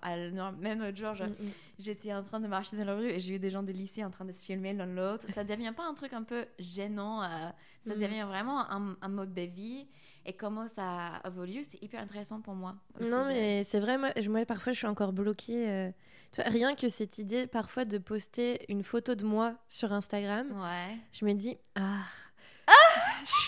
[0.59, 1.33] même l'autre jour, mm,
[1.79, 4.03] j'étais en train de marcher dans la rue et j'ai eu des gens de lycée
[4.03, 5.25] en train de se filmer l'un l'autre.
[5.29, 7.23] Ça devient pas un truc un peu gênant.
[7.23, 7.49] Euh,
[7.81, 9.87] ça devient vraiment un, un, mode de vie
[10.25, 12.75] et comment ça évolue, c'est hyper intéressant pour moi.
[12.99, 15.69] non, mais c'est vrai, moi, moi, parfois, je suis encore bloquée.
[15.69, 15.91] Euh,
[16.37, 20.97] rien que cette idée, parfois, de poster une photo de moi sur Instagram, ouais.
[21.13, 22.03] je me dis, ah.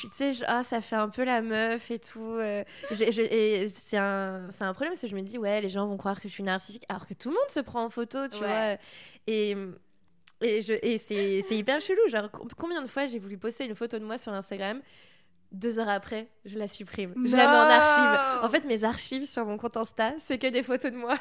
[0.01, 2.19] Tu sais, ah, ça fait un peu la meuf et tout.
[2.21, 5.97] Euh, et c'est un, un problème parce que je me dis, ouais, les gens vont
[5.97, 8.37] croire que je suis narcissique alors que tout le monde se prend en photo, tu
[8.37, 8.77] vois.
[9.27, 9.55] Et,
[10.41, 12.07] et, je, et c'est hyper chelou.
[12.07, 14.81] Genre, combien de fois j'ai voulu poster une photo de moi sur Instagram
[15.53, 17.13] deux heures après, je la supprime.
[17.25, 18.43] Je la mets en archive.
[18.43, 21.15] En fait, mes archives sur mon compte Insta, c'est que des photos de moi.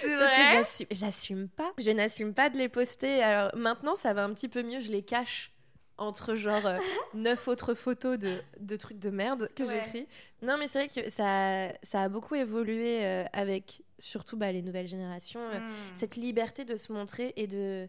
[0.00, 1.72] C'est vrai J'assume pas.
[1.78, 3.22] Je n'assume pas de les poster.
[3.22, 4.80] Alors maintenant, ça va un petit peu mieux.
[4.80, 5.52] Je les cache
[6.00, 6.78] entre genre euh,
[7.14, 10.08] neuf autres photos de, de, trucs de merde que j'ai j'écris.
[10.42, 14.62] Non, mais c'est vrai que ça, ça a beaucoup évolué euh, avec surtout bah, les
[14.62, 15.40] nouvelles générations.
[15.40, 15.94] Euh, hmm.
[15.94, 17.86] Cette liberté de se montrer et de,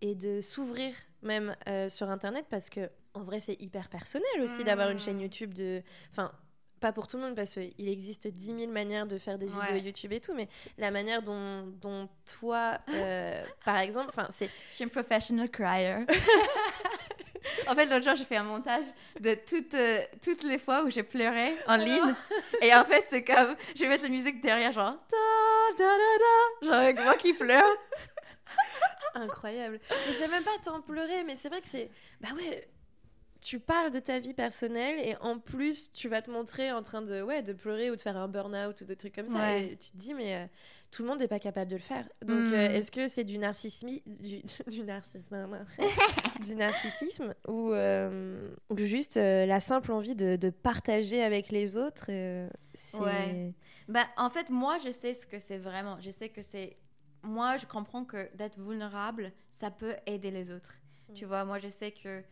[0.00, 1.56] et de s'ouvrir même
[1.88, 5.22] sur Internet parce que en vrai, c'est hyper personnel aussi d'avoir une chaîne hmm.
[5.22, 5.82] YouTube de.
[6.12, 6.30] Enfin,
[6.78, 9.84] pas pour tout le monde parce qu'il existe 10 000 manières de faire des vidéos
[9.84, 10.48] YouTube et tout, mais
[10.78, 14.48] la manière dont, dont toi, euh, par exemple, enfin, c'est.
[14.70, 16.04] Je suis une professional crier.
[17.66, 18.86] en fait, l'autre jour, j'ai fait un montage
[19.20, 22.14] de toutes, euh, toutes les fois où j'ai pleuré en ligne.
[22.62, 23.56] et en fait, c'est comme.
[23.74, 24.96] Je vais mettre la musique derrière, genre.
[25.10, 27.76] Da, da, da, genre avec moi qui pleure.
[29.14, 29.80] Incroyable.
[30.06, 31.90] Mais c'est même pas tant pleurer, mais c'est vrai que c'est.
[32.20, 32.68] Bah ouais
[33.40, 37.02] tu parles de ta vie personnelle et en plus tu vas te montrer en train
[37.02, 39.76] de ouais de pleurer ou de faire un burn-out ou des trucs comme ça et
[39.76, 40.46] tu te dis mais euh,
[40.90, 42.08] tout le monde n'est pas capable de le faire.
[42.22, 42.76] Donc euh, hmm.
[42.76, 45.48] est-ce que c'est du narcissisme du, du narcissisme
[46.44, 52.06] du narcissisme ou, euh, ou juste la simple envie de, de, partager avec les autres
[52.08, 53.54] ouais.
[53.88, 55.98] Bah en fait moi je sais ce que c'est vraiment.
[56.00, 56.76] Je sais que c'est
[57.22, 60.78] moi je comprends que d'être vulnérable ça peut aider les autres.
[61.08, 61.14] Hmm.
[61.14, 62.22] tu vois moi je sais que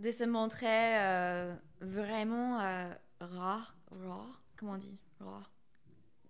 [0.00, 0.66] de se montrer
[0.98, 2.88] euh, vraiment euh,
[3.20, 5.52] rare, rare, comment on dit, rare.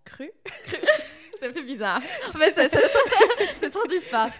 [0.05, 0.31] Cru
[1.41, 2.01] Ça fait bizarre.
[2.29, 4.31] En fait, ça, ça, se pas.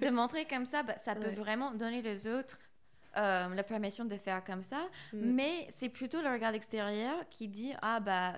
[0.06, 2.58] De montrer comme ça, bah, ça peut vraiment donner les autres
[3.16, 5.18] euh, la permission de faire comme ça, mm.
[5.18, 8.34] mais c'est plutôt le regard extérieur qui dit ah bah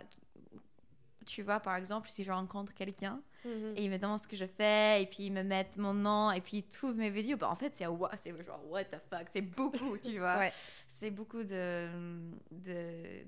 [1.26, 3.74] tu vois par exemple si je rencontre quelqu'un Mhm.
[3.76, 6.30] Et ils me demandent ce que je fais, et puis ils me mettent mon nom,
[6.30, 7.36] et puis ils trouvent mes vidéos.
[7.36, 10.40] Bah, en fait, c'est genre, what the fuck, c'est beaucoup, tu vois.
[10.88, 11.88] C'est beaucoup de,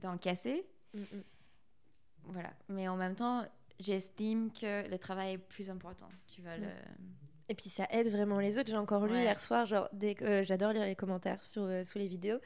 [0.00, 0.66] d'en casser.
[0.94, 1.22] Mhm.
[2.24, 2.50] Voilà.
[2.68, 3.44] Mais en même temps,
[3.82, 6.08] j'estime que le travail est plus important.
[6.26, 6.68] Tu vois, le...
[7.48, 8.70] Et puis ça aide vraiment les autres.
[8.70, 12.06] J'ai encore lu hier soir, genre, euh, j'adore lire les commentaires sur, euh, sous les
[12.06, 12.38] vidéos.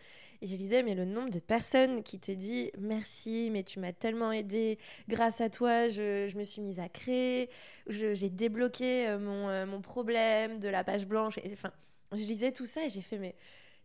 [0.42, 3.92] Et je disais, mais le nombre de personnes qui te dit merci, mais tu m'as
[3.92, 4.78] tellement aidé,
[5.08, 7.50] grâce à toi, je, je me suis mise à créer,
[7.86, 11.38] j'ai débloqué euh, mon, euh, mon, problème de la page blanche.
[11.38, 11.72] Et, enfin,
[12.12, 13.34] je lisais tout ça et j'ai fait, mais.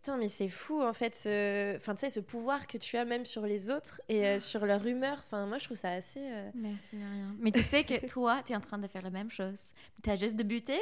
[0.02, 3.46] Putain, mais c'est fou en fait, ce, enfin, ce pouvoir que tu as même sur
[3.46, 5.20] les autres et euh, sur leur humeur.
[5.20, 6.22] Enfin, moi je trouve ça assez.
[6.56, 7.36] Merci Marianne.
[7.40, 9.74] Mais tu sais que toi, tu es en train de faire la même chose.
[10.04, 10.80] Tu as juste débuté,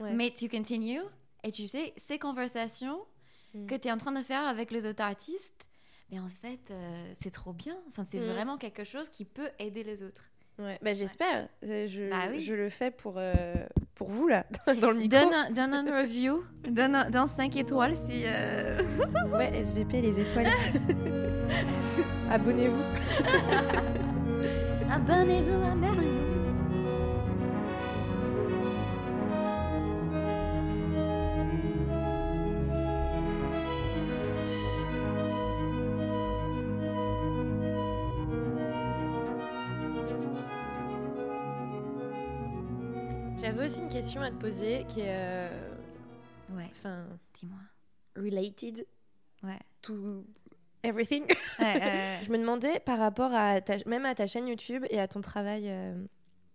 [0.00, 1.02] mais tu continues.
[1.44, 2.98] Et tu sais, ces conversations,
[3.54, 3.66] Mm.
[3.66, 5.66] que tu es en train de faire avec les autres artistes,
[6.10, 7.76] mais en fait, euh, c'est trop bien.
[7.88, 8.32] Enfin, c'est mm.
[8.32, 10.30] vraiment quelque chose qui peut aider les autres.
[10.58, 11.48] Ouais, bah, j'espère.
[11.64, 13.54] Euh, je, bah je, le fais pour, euh,
[13.98, 14.44] pour vous, là,
[14.80, 15.18] dans le micro.
[15.18, 18.22] Donne un, donne un review, donne, un, donne 5 étoiles si...
[19.32, 20.46] ouais, SVP, les étoiles.
[22.30, 22.82] Abonnez-vous.
[24.90, 26.27] Abonnez-vous à Merlin.
[44.18, 45.16] Question à te poser qui est.
[45.16, 45.74] Euh,
[46.50, 46.68] ouais.
[46.72, 47.06] Enfin.
[47.34, 47.58] Dis-moi.
[48.16, 48.86] Related.
[49.42, 49.58] Ouais.
[49.82, 50.24] To
[50.82, 51.24] everything.
[51.58, 55.20] Je me demandais par rapport à ta, même à ta chaîne YouTube et à ton
[55.20, 55.94] travail euh,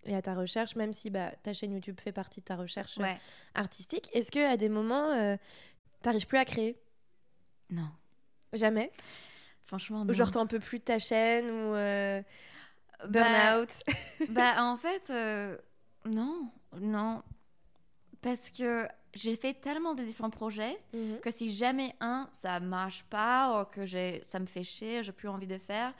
[0.05, 2.97] et à ta recherche, même si bah, ta chaîne YouTube fait partie de ta recherche
[2.99, 3.13] euh,
[3.55, 6.77] artistique, est-ce que à des moments, tu n'arrives plus à créer?
[7.69, 7.89] Non.
[8.51, 8.91] Jamais?
[9.65, 10.13] Franchement, non.
[10.13, 13.83] Genre, t'en peux plus de ta chaîne ou bah, burn-out?
[14.29, 15.11] bah, en fait,
[16.05, 16.51] non.
[16.81, 17.23] Non,
[18.23, 21.19] parce que j'ai fait tellement de différents projets mhm.
[21.21, 23.85] que si jamais un, ça marche pas ou que
[24.23, 25.93] ça me fait chier, j'ai plus envie de faire,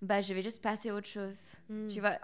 [0.00, 1.54] bah, je vais juste passer à autre chose.
[1.68, 1.88] Mhm.
[1.88, 2.18] Tu vois,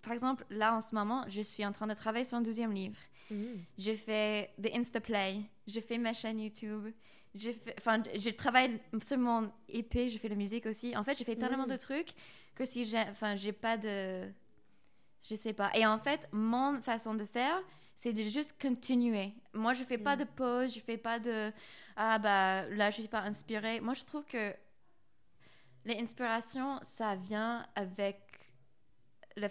[0.00, 2.72] par exemple, là, en ce moment, je suis en train de travailler sur un deuxième
[2.72, 2.98] livre.
[3.30, 3.64] Mhm.
[3.76, 6.86] J'ai fait des Instaplay, j'ai fait ma chaîne YouTube,
[7.34, 10.96] j'ai fait, enfin, je travaille sur mon EP, je fais la musique aussi.
[10.96, 12.12] En fait, j'ai fait tellement de trucs
[12.54, 14.30] que si j'ai, enfin, j'ai pas de
[15.28, 15.70] je sais pas.
[15.74, 17.62] Et en fait, mon façon de faire,
[17.94, 19.32] c'est de juste continuer.
[19.52, 20.18] Moi, je fais pas mm.
[20.18, 21.52] de pause, je fais pas de
[21.96, 23.80] ah bah là je suis pas inspirée.
[23.80, 24.54] Moi, je trouve que
[25.84, 28.18] l'inspiration, ça vient avec
[29.36, 29.48] le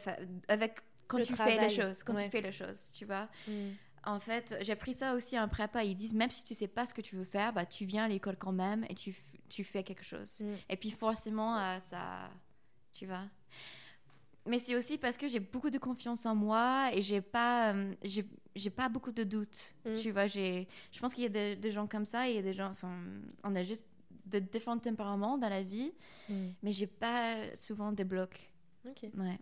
[0.48, 3.30] avec quand tu fais les choses, quand tu fais les choses, tu vois.
[3.48, 3.72] Mm.
[4.06, 5.84] En fait, j'ai pris ça aussi en prépa.
[5.84, 8.04] Ils disent même si tu sais pas ce que tu veux faire, bah tu viens
[8.04, 9.16] à l'école quand même et tu,
[9.48, 10.42] tu fais quelque chose.
[10.42, 10.56] Mm.
[10.70, 12.30] Et puis forcément, euh, ça,
[12.94, 13.24] tu vois
[14.46, 17.94] mais c'est aussi parce que j'ai beaucoup de confiance en moi et j'ai pas euh,
[18.56, 19.96] j'ai pas beaucoup de doutes mm.
[19.96, 22.42] tu vois j'ai je pense qu'il y a des, gens comme ça il y a
[22.42, 22.92] des gens enfin
[23.44, 23.88] on a juste
[24.26, 25.94] de différents tempéraments dans la vie
[26.30, 26.50] mm.
[26.62, 28.52] mais j'ai pas souvent des blocs
[28.86, 29.40] ok ouais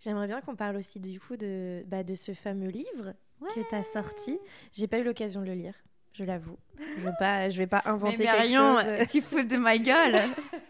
[0.00, 3.14] j'aimerais bien qu'on parle aussi du coup de bah, de ce fameux livre
[3.54, 4.38] que tu as sorti
[4.72, 5.74] j'ai pas eu l'occasion de le lire
[6.14, 6.56] je l'avoue.
[6.78, 9.06] Je vais pas, je vais pas inventer mais quelque chose.
[9.10, 10.14] tu fous de ma gueule.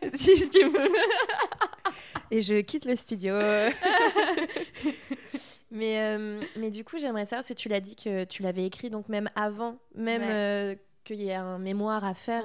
[2.31, 3.35] et je quitte le studio.
[5.71, 8.65] mais, euh, mais du coup, j'aimerais savoir, parce que tu l'as dit que tu l'avais
[8.65, 12.45] écrit, donc même avant, même euh, qu'il y ait un mémoire à faire.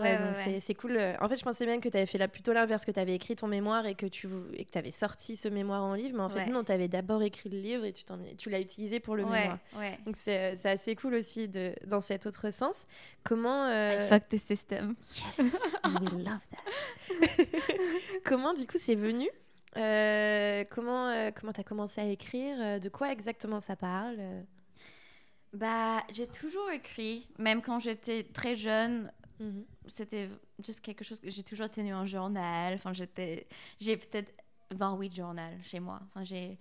[0.59, 0.99] c'est cool.
[1.19, 3.15] En fait, je pensais bien que tu avais fait là plutôt l'inverse, que tu avais
[3.15, 6.17] écrit ton mémoire et que tu et que avais sorti ce mémoire en livre.
[6.17, 8.03] Mais en fait, non, tu avais d'abord écrit le livre et tu,
[8.38, 9.57] tu l'as utilisé pour le mémoire.
[10.05, 12.86] Donc, c'est assez cool aussi de, dans cet autre sens.
[13.23, 13.67] Comment.
[13.67, 14.07] Euh...
[14.07, 14.95] fuck the system.
[15.15, 17.13] Yes, we love that.
[18.23, 19.30] Comment, du coup, c'est venu
[19.78, 22.57] euh, comment euh, comment tu as commencé à écrire?
[22.59, 24.17] Euh, De quoi exactement ça parle?
[25.53, 29.11] Bah, j'ai toujours écrit, même quand j'étais très jeune.
[29.39, 29.65] Mhm.
[29.88, 30.30] C'était
[30.63, 32.74] juste quelque chose que j'ai toujours tenu en journal.
[32.74, 33.47] Enfin, j'étais,
[33.80, 34.34] j'ai peut-être
[34.72, 35.99] 28 journaux chez moi.
[36.07, 36.59] Enfin, j'ai,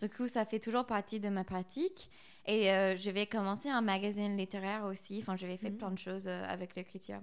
[0.00, 2.10] du coup, ça fait toujours partie de ma pratique.
[2.46, 2.64] Et
[2.96, 5.18] je vais commencer un magazine littéraire aussi.
[5.20, 5.78] Enfin, j'avais fait mhm.
[5.78, 7.20] plein de choses avec l'écriture.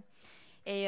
[0.65, 0.87] Et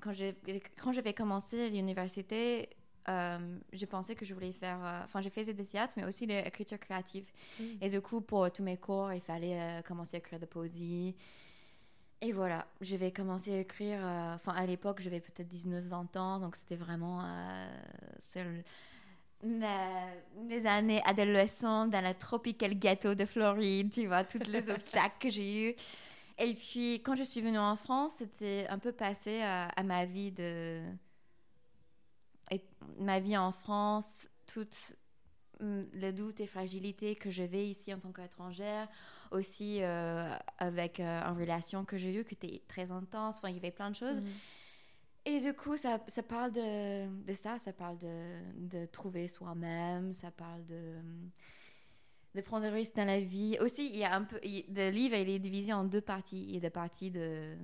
[0.00, 0.34] quand, j'ai,
[0.82, 2.70] quand je vais commencer l'université,
[3.08, 3.38] euh,
[3.72, 4.78] j'ai pensé que je voulais faire.
[4.82, 7.30] Euh, enfin, j'ai fait des théâtres, mais aussi l'écriture créative.
[7.60, 7.64] Mm.
[7.80, 11.14] Et du coup, pour tous mes cours, il fallait euh, commencer à écrire de poésie.
[12.20, 13.98] Et voilà, je vais commencer à écrire.
[14.34, 17.22] Enfin, à l'époque, j'avais peut-être 19-20 ans, donc c'était vraiment.
[19.42, 25.28] mes années adolescentes dans la tropical gâteau de Floride, tu vois, tous les obstacles que
[25.28, 25.74] j'ai eus.
[26.38, 30.32] Et puis, quand je suis venue en France, c'était un peu passé à ma vie
[30.32, 30.80] de
[32.54, 32.64] et
[32.98, 34.96] ma vie en France, toutes
[35.92, 38.88] les doutes et fragilités que je vais ici en tant qu'étrangère,
[39.30, 43.54] aussi euh, avec euh, une relation que j'ai eue qui était très intense, enfin, il
[43.54, 44.20] y avait plein de choses.
[44.20, 44.30] Mhm.
[45.26, 50.12] Et du coup, ça, ça parle de, de, ça, ça parle de, de trouver soi-même,
[50.12, 50.96] ça parle de,
[52.34, 53.56] de prendre des risques dans la vie.
[53.60, 56.44] Aussi, il y a un peu, le livre, il est divisé en deux parties.
[56.46, 57.56] Il y a des parties de,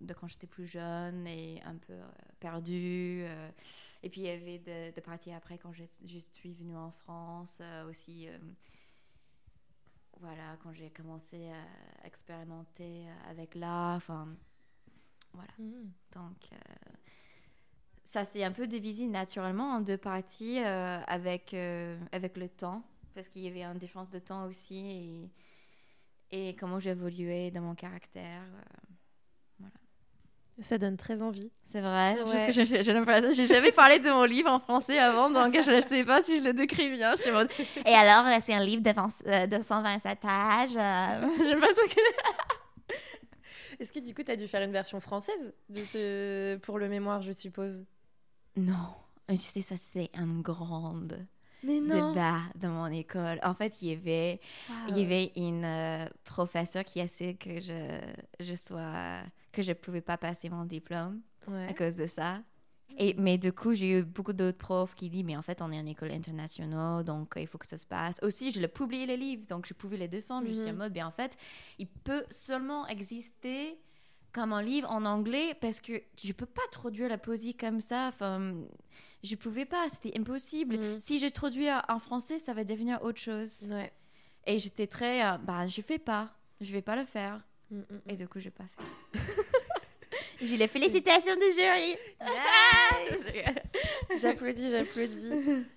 [0.00, 2.06] de quand j'étais plus jeune et un peu euh,
[2.40, 3.24] perdue.
[4.02, 7.88] Et puis il y avait des parties après quand je, suis venue en France euh,
[7.88, 8.28] aussi.
[8.28, 8.38] Euh,
[10.20, 13.96] voilà, quand j'ai commencé à expérimenter avec l'art.
[13.96, 14.28] Enfin,
[15.32, 15.52] voilà.
[15.58, 15.90] Mm.
[16.14, 16.56] Donc, euh,
[18.04, 22.82] ça s'est un peu divisé naturellement en deux parties avec, avec le temps,
[23.14, 25.30] parce qu'il y avait une différence de temps aussi
[26.30, 28.44] et, et comment j'évoluais dans mon caractère.
[30.60, 31.50] Ça donne très envie.
[31.64, 32.20] C'est vrai.
[32.22, 32.52] Ouais.
[32.52, 36.22] J'ai j'ai jamais parlé de mon livre en français avant, donc je ne sais pas
[36.22, 37.14] si je le décris bien.
[37.86, 40.76] Et alors, euh, c'est un livre de, de 127 pages.
[40.76, 40.76] Euh,
[41.60, 42.00] pas que...
[43.80, 46.56] Est-ce que du coup, tu as dû faire une version française de ce...
[46.58, 47.84] pour le mémoire, je suppose?
[48.56, 48.94] Non.
[49.28, 50.94] Tu sais, ça, c'était un grand
[51.62, 53.40] débat dans mon école.
[53.42, 54.40] En fait, il y avait,
[54.88, 57.98] il y avait une euh, professeure qui a essayé que je,
[58.40, 59.22] je sois
[59.52, 61.20] que je pouvais pas passer mon diplôme
[61.68, 62.40] à cause de ça.
[62.98, 65.72] Et, mais du coup, j'ai eu beaucoup d'autres profs qui disent, mais en fait, on
[65.72, 68.18] est en école internationale, donc il faut que ça se passe.
[68.22, 70.46] Aussi, je l'ai publié les livres, donc je pouvais les défendre.
[70.46, 70.78] Je suis en mhm.
[70.78, 71.36] mode, bien en fait,
[71.78, 73.78] il peut seulement exister
[74.32, 75.92] comme un livre en anglais parce que
[76.22, 78.08] je peux pas traduire la poésie comme ça.
[78.08, 78.54] Enfin,
[79.22, 80.78] je pouvais pas, c'était impossible.
[80.78, 81.00] Mhm.
[81.00, 83.68] Si j'ai traduit en français, ça va devenir autre chose.
[83.70, 83.92] Ouais.
[84.46, 86.30] Et j'étais très, euh, bah, je fais pas,
[86.60, 87.42] je vais pas le faire.
[87.72, 89.18] Mm, mm, Et du coup, j'ai pas fait.
[90.42, 91.96] J'ai les félicitations du jury.
[94.16, 95.30] j'applaudis, j'applaudis.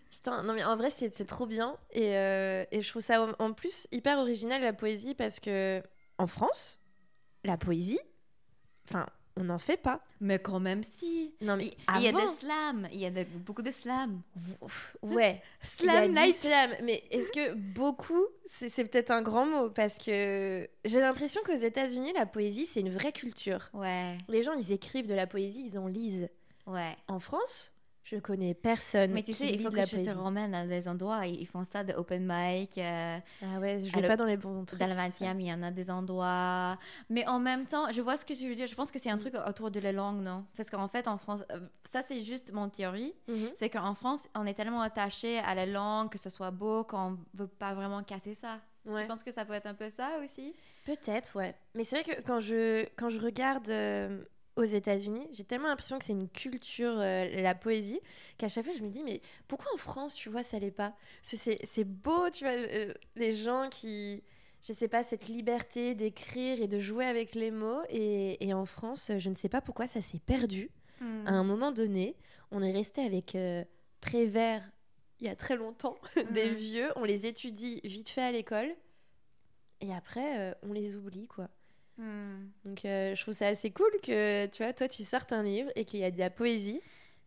[0.09, 3.53] Putain, non mais en vrai c'est trop bien et, euh, et, je trouve ça en
[3.53, 5.83] plus hyper original la poésie parce que
[6.17, 6.79] en France,
[7.43, 7.99] la poésie,
[8.89, 9.05] enfin
[9.37, 10.01] on n'en fait pas.
[10.21, 11.33] Mais quand même, si.
[11.41, 12.87] Non, mais il, y a des slams.
[12.93, 13.11] Il y a
[13.45, 14.21] beaucoup de slams.
[15.01, 15.41] Ouais.
[15.61, 16.35] Slam night.
[16.35, 16.71] Slam.
[16.83, 22.13] Mais est-ce que beaucoup, c'est peut-être un grand mot parce que j'ai l'impression qu'aux États-Unis,
[22.13, 23.69] la poésie, c'est une vraie culture.
[23.73, 24.17] Ouais.
[24.29, 26.29] Les gens, ils écrivent de la poésie, ils en lisent.
[26.65, 26.95] Ouais.
[27.07, 27.73] En France,
[28.05, 29.11] je connais personne.
[29.11, 31.25] Mais tu sais, il faut que je te ramène à des endroits.
[31.25, 32.77] Ils font ça de open mic.
[32.77, 34.79] Euh, ah ouais, je vais pas dans les bons trucs.
[34.79, 36.77] Dans la il y en a des endroits.
[37.09, 38.67] Mais en même temps, je vois ce que tu veux dire.
[38.67, 40.45] Je pense que c'est un truc autour de la langue, non?
[40.55, 43.15] Parce qu'en fait, en France, euh, ça c'est juste mon théorie.
[43.27, 43.49] Mhm.
[43.55, 47.17] C'est qu'en France, on est tellement attaché à la langue, que ce soit beau, qu'on
[47.33, 48.59] veut pas vraiment casser ça.
[48.85, 50.53] Je pense que ça peut être un peu ça aussi?
[50.85, 51.55] Peut-être, ouais.
[51.73, 54.23] Mais c'est vrai que quand je, quand je regarde euh,
[54.55, 57.99] aux États-Unis, j'ai tellement l'impression que c'est une culture, euh, la poésie,
[58.37, 60.95] qu'à chaque fois je me dis, mais pourquoi en France, tu vois, ça l'est pas?
[61.23, 64.23] C'est beau, tu vois, euh, les gens qui,
[64.61, 67.81] je sais pas, cette liberté d'écrire et de jouer avec les mots.
[67.89, 70.69] Et, et, en France, je ne sais pas pourquoi ça s'est perdu.
[71.01, 71.27] Hmm.
[71.27, 72.15] À un moment donné,
[72.51, 73.63] on est resté avec euh,
[73.99, 74.63] Prévert
[75.21, 75.97] il y a très longtemps,
[76.31, 76.55] des hmm.
[76.55, 78.69] vieux, on les étudie vite fait à l'école.
[79.81, 81.49] Et après, on les oublie, quoi.
[81.97, 82.47] Hmm.
[82.65, 85.71] Donc euh, je trouve ça assez cool que tu vois, toi tu sortes un livre
[85.75, 86.81] et qu'il y a de la poésie.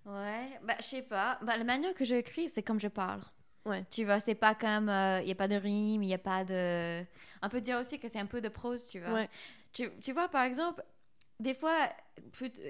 [0.05, 1.39] Ouais, bah je sais pas.
[1.43, 3.21] Bah, la manière que j'écris, c'est comme je parle.
[3.67, 3.85] Ouais.
[3.91, 4.89] Tu vois, c'est pas comme.
[4.89, 7.05] Il euh, n'y a pas de rime, il n'y a pas de.
[7.43, 9.13] On peut dire aussi que c'est un peu de prose, tu vois.
[9.13, 9.29] Ouais.
[9.73, 10.83] Tu, tu, vois, par exemple,
[11.41, 11.77] des fois,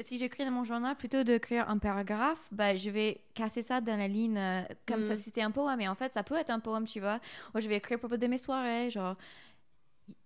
[0.00, 3.96] si j'écris dans mon journal, plutôt d'écrire un paragraphe, bah, je vais casser ça dans
[3.96, 5.16] la ligne euh, comme ça hmm.
[5.16, 5.78] si c'était un poème.
[5.78, 7.20] Mais en fait, ça peut être un poème, tu vois.
[7.54, 9.16] Ou je vais écrire à propos de mes soirées, genre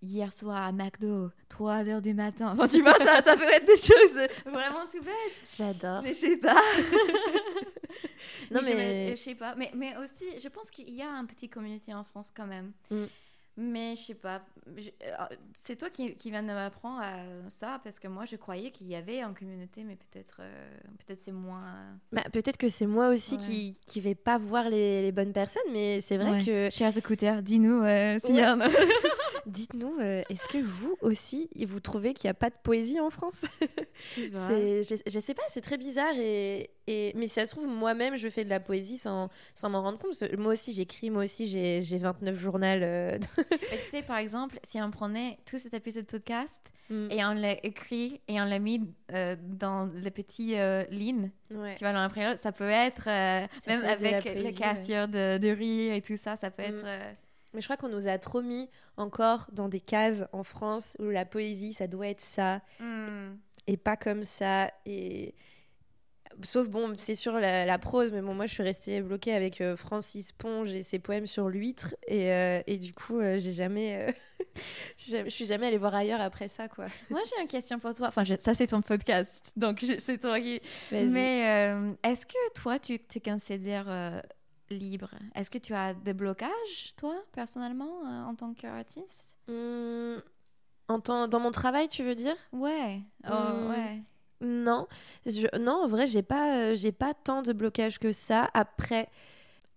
[0.01, 2.53] hier soir à McDo, 3 heures du matin.
[2.53, 5.14] Enfin, tu vois, ça, ça peut être des choses vraiment tout bêtes.
[5.53, 6.03] J'adore.
[6.03, 6.55] Mais je sais pas.
[8.51, 9.16] non, mais.
[9.16, 9.55] Je, sais pas.
[9.57, 12.72] Mais, mais aussi, je pense qu'il y a un petit communauté en France quand même.
[12.91, 13.05] Mm.
[13.57, 14.40] Mais je sais pas.
[14.66, 14.80] Euh,
[15.53, 17.03] c'est toi qui, qui viens de m'apprendre
[17.48, 21.18] ça parce que moi je croyais qu'il y avait en communauté, mais peut-être euh, peut-être
[21.18, 21.98] c'est moins.
[22.12, 25.62] Bah, peut-être que c'est moi aussi qui qui vais pas voir les, les bonnes personnes,
[25.70, 26.70] mais c'est vrai que.
[26.70, 28.68] Chers écouteurs, dis-nous euh, s'il y en a.
[29.46, 33.44] Dites-nous, est-ce que vous aussi vous trouvez qu'il n'y a pas de poésie en France?
[34.16, 38.16] Je, je, sais pas, c'est très bizarre et, et mais si ça se trouve moi-même
[38.16, 40.22] je fais de la poésie sans, sans m'en rendre compte.
[40.36, 42.62] Moi aussi j'écris, moi aussi j'ai 29 journaux.
[43.72, 47.11] tu sais, par exemple, si on prenait tout cet épisode de podcast mm.
[47.11, 48.80] et on l'a écrit et on l'a mis
[49.12, 54.24] euh, dans les petites euh, lignes, tu vois, l'impression, ça peut être, euh, même avec
[54.24, 56.76] les cassures de, de, riz et tout ça, ça peut mm.
[56.76, 57.16] être...
[57.55, 61.05] Mais je crois qu'on nous a trop mis encore dans des cases en France où
[61.05, 63.34] la poésie, ça doit être ça mm.
[63.66, 64.70] et pas comme ça.
[64.86, 65.34] Et
[66.45, 69.76] Sauf, bon, c'est sur la, prose, mais bon, moi, je suis restée bloquée avec euh,
[69.76, 71.95] Francis Ponge et ses poèmes sur l'huître.
[72.07, 74.14] Et, euh, et, du coup, euh, j'ai jamais.
[74.97, 76.87] je suis jamais allée voir ailleurs après ça, quoi.
[77.11, 78.09] Moi, j'ai une question pour toi.
[78.09, 79.53] Enfin, ça, c'est ton podcast.
[79.57, 80.61] Donc, c'est toi qui.
[80.91, 84.22] Mais est-ce que toi, tu te considères
[84.70, 85.11] libre?
[85.35, 89.37] Est-ce que tu as des blocages, toi, personnellement, en tant qu'artiste?
[89.49, 90.16] Mmh,
[90.89, 92.37] en Dans mon travail, tu veux dire?
[92.53, 93.01] Ouais.
[93.28, 93.70] Oh, mmh.
[93.70, 94.03] ouais.
[94.43, 94.88] Non,
[95.59, 98.51] non, en vrai, j'ai pas, euh, j'ai pas tant de blocage que ça.
[98.55, 99.09] Après,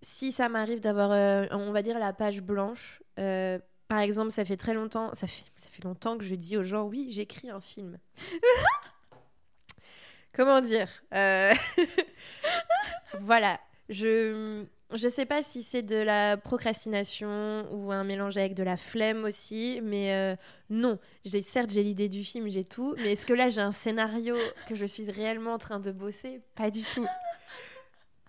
[0.02, 4.44] si ça m'arrive d'avoir, euh, on va dire, la page blanche, euh, par exemple, ça
[4.44, 7.52] fait très longtemps, ça fait, ça fait longtemps que je dis aux gens, oui, j'écris
[7.52, 8.00] un film.
[10.34, 10.90] Comment dire
[13.22, 13.60] Voilà,
[13.90, 18.78] je je sais pas si c'est de la procrastination ou un mélange avec de la
[18.78, 20.36] flemme aussi, mais euh,
[20.70, 21.00] non.
[21.24, 24.36] J'ai certes j'ai l'idée du film, j'ai tout, mais est-ce que là j'ai un scénario
[24.68, 26.42] que je suis réellement en train de bosser?
[26.56, 27.06] Pas du tout.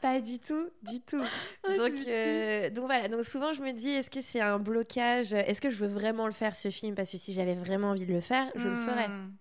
[0.01, 1.23] Pas du tout, du tout.
[1.67, 5.33] Oh, donc, euh, donc voilà, donc souvent je me dis, est-ce que c'est un blocage?
[5.33, 6.95] Est-ce que je veux vraiment le faire ce film?
[6.95, 9.09] Parce que si j'avais vraiment envie de le faire, je le ferais.
[9.09, 9.35] Hmm.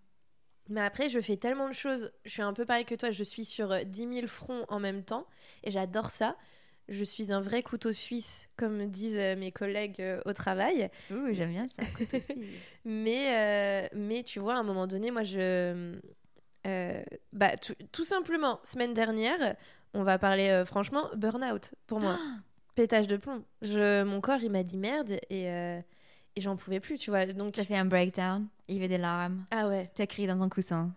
[0.69, 2.11] Mais après, je fais tellement de choses.
[2.23, 5.03] Je suis un peu pareil que toi, je suis sur 10 000 fronts en même
[5.03, 5.27] temps
[5.63, 6.35] et j'adore ça
[6.87, 10.89] je suis un vrai couteau suisse, comme disent euh, mes collègues euh, au travail.
[11.11, 11.83] Oui, j'aime bien ça,
[12.85, 15.95] mais, euh, mais tu vois, à un moment donné, moi, je.
[17.33, 17.51] bah,
[17.91, 19.55] tout simplement, semaine dernière,
[19.93, 22.17] on va parler franchement, burn-out pour moi.
[22.75, 23.43] Pétage de plomb.
[23.61, 27.25] Je, mon corps, il m'a dit merde et, et j'en pouvais plus, tu vois.
[27.25, 29.45] Donc, as fait un breakdown, il y avait des larmes.
[29.51, 29.89] Ah ouais.
[29.93, 30.91] T'as crié dans un coussin.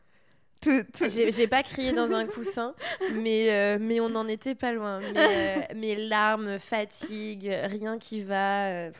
[0.64, 2.74] J'ai pas crié dans un coussin,
[3.14, 5.00] mais, euh, on n'en était pas loin.
[5.00, 8.66] Mais, euh, mes larmes, fatigue, rien qui va.
[8.68, 8.90] Euh,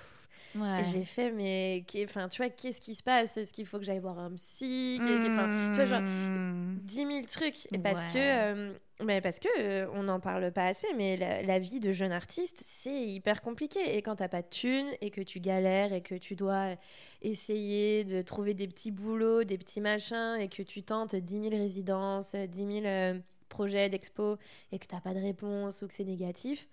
[0.54, 3.36] j'ai fait, mais enfin, tu vois, qu'est-ce qui se passe?
[3.36, 4.98] Est-ce qu'il faut que j'aille voir un psy?
[5.00, 7.10] Enfin, Tu vois, genre, 10 hmm.
[7.10, 7.72] 000 trucs.
[7.72, 8.72] Et parce que,
[9.02, 13.06] mais parce que on n'en parle pas assez, mais la, vie de jeune artiste, c'est
[13.06, 13.96] hyper compliqué.
[13.96, 16.74] Et quand t'as pas de thunes et que tu galères et que tu dois
[17.22, 21.50] essayer de trouver des petits boulots, des petits machins, et que tu tentes 10 000
[21.50, 23.18] résidences, 10 000
[23.48, 24.36] projets d'expo,
[24.72, 26.68] et que t'as pas de réponse ou que c'est négatif,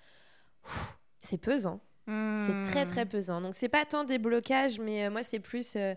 [1.22, 1.80] c'est pesant.
[2.08, 3.10] C'est très très hmm.
[3.10, 3.42] pesant.
[3.42, 5.96] Donc c'est pas tant des blocages, mais euh, moi c'est plus euh,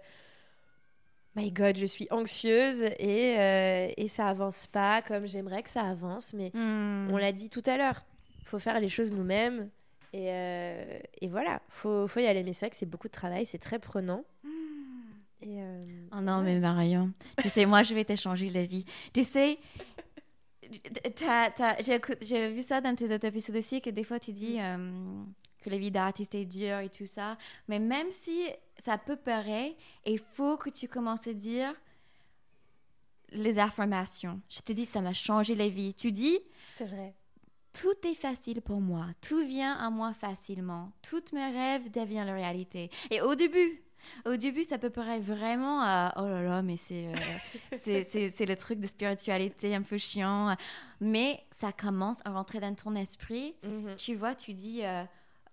[1.37, 5.83] My God, je suis anxieuse et, euh, et ça avance pas comme j'aimerais que ça
[5.83, 6.33] avance.
[6.33, 7.11] Mais hmm.
[7.13, 8.05] on l'a dit tout à l'heure,
[8.45, 9.69] faut faire les choses nous-mêmes
[10.15, 10.29] et,
[11.21, 12.43] et, voilà, faut, faut y aller.
[12.43, 14.25] Mais c'est vrai que c'est beaucoup de travail, c'est très prenant.
[14.43, 14.49] Hmm.
[15.43, 15.63] Et
[16.13, 18.85] oh non, mais Marion, tu sais, moi je vais t'échanger la vie.
[19.13, 19.59] Tu sais,
[22.23, 24.59] j'ai vu ça dans tes autres épisodes aussi, que des fois tu dis
[25.61, 27.37] que la vie d'artiste est dure et tout ça.
[27.69, 28.45] Mais même si
[28.77, 31.75] ça peut paraître, il faut que tu commences à dire
[33.31, 34.41] les affirmations.
[34.49, 35.95] Je te dis, ça m'a changé la vie.
[35.95, 36.39] Tu dis,
[36.73, 37.15] c'est vrai.
[37.73, 39.07] Tout est facile pour moi.
[39.21, 40.91] Tout vient à moi facilement.
[41.03, 42.91] Toutes mes rêves deviennent la réalité.
[43.11, 43.83] Et au début,
[44.25, 47.77] au début, ça peut paraître vraiment euh, oh là là, mais c'est euh,
[48.31, 50.57] c'est le truc de spiritualité un peu chiant.
[51.01, 53.55] Mais ça commence à rentrer dans ton esprit.
[53.65, 53.97] Mm-hmm.
[53.97, 55.05] Tu vois, tu dis euh,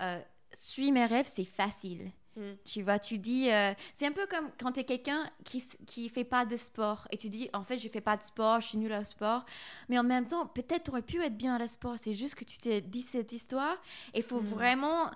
[0.02, 0.20] euh,
[0.54, 2.12] suis mes rêves, c'est facile.
[2.36, 2.42] Mm.
[2.66, 6.10] Tu vois, tu dis, euh, c'est un peu comme quand tu es quelqu'un qui qui
[6.10, 8.68] fait pas de sport et tu dis, en fait, je fais pas de sport, je
[8.68, 9.46] suis nulle au sport,
[9.88, 11.96] mais en même temps, peut-être tu aurais pu être bien à le sport.
[11.98, 13.78] C'est juste que tu t'es dit cette histoire.
[14.14, 14.46] Il faut mm.
[14.46, 15.12] vraiment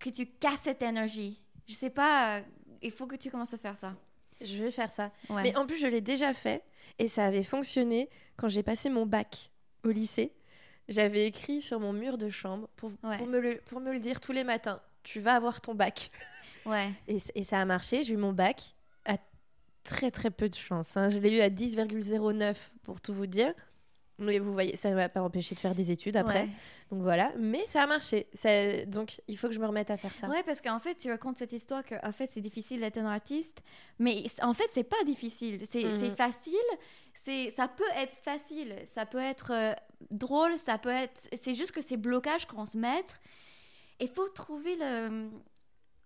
[0.00, 1.40] que tu casses cette énergie.
[1.66, 2.42] Je sais pas, euh,
[2.82, 3.94] il faut que tu commences à faire ça.
[4.40, 5.12] Je vais faire ça.
[5.30, 6.64] Mais en plus, je l'ai déjà fait
[6.98, 9.50] et ça avait fonctionné quand j'ai passé mon bac
[9.84, 10.32] au lycée
[10.88, 14.20] j'avais écrit sur mon mur de chambre pour, pour, me le, pour me le dire
[14.20, 16.10] tous les matins tu vas avoir ton bac.
[16.66, 16.90] Ouais.
[17.08, 18.02] Et, et ça a marché.
[18.04, 18.74] J'ai eu mon bac
[19.04, 19.18] à
[19.82, 20.96] très très peu de chance.
[20.96, 21.10] Hein.
[21.10, 23.52] Je l'ai eu à 10,09 pour tout vous dire.
[24.18, 26.48] Mais vous voyez, ça ne m'a pas empêché de faire des études après.
[26.90, 28.28] Donc voilà, mais ça a marché.
[28.32, 28.86] Ça...
[28.86, 30.26] Donc il faut que je me remette à faire ça.
[30.26, 33.06] Ouais, parce qu'en fait, tu racontes cette histoire que en fait, c'est difficile d'être un
[33.06, 33.60] artiste,
[33.98, 35.60] mais en fait, c'est pas difficile.
[35.66, 36.16] C'est mhm.
[36.16, 36.54] facile.
[37.14, 39.72] C'est ça peut être facile, ça peut être euh,
[40.10, 41.28] drôle, ça peut être.
[41.32, 43.04] C'est juste que ces blocages qu'on se met.
[44.00, 45.30] Il faut trouver le.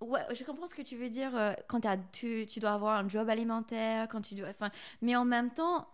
[0.00, 2.98] Ouais, je comprends ce que tu veux dire euh, quand as, tu, tu, dois avoir
[2.98, 4.48] un job alimentaire, quand tu dois.
[4.48, 4.70] Enfin,
[5.02, 5.88] mais en même temps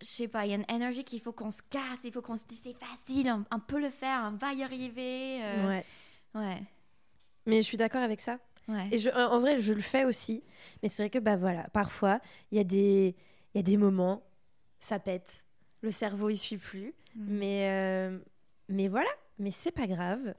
[0.00, 2.22] je sais pas, il y a une énergie qu'il faut qu'on se casse, il faut
[2.22, 5.42] qu'on se dise c'est facile, on, peut le faire, on va y arriver.
[5.42, 5.68] Euh.
[5.68, 5.84] Ouais.
[6.34, 6.62] Ouais.
[7.46, 8.38] Mais je suis d'accord avec ça.
[8.68, 8.88] Ouais.
[8.90, 10.42] Et je, en vrai, je le fais aussi.
[10.82, 13.14] Mais c'est vrai que, bah voilà, parfois, il y, a des,
[13.56, 14.22] y a des moments,
[14.80, 15.46] ça pète.
[15.82, 16.94] Le cerveau, il suit plus.
[17.14, 17.38] Mm.
[17.38, 18.18] Mais, euh,
[18.68, 20.34] mais voilà, mais c'est pas grave.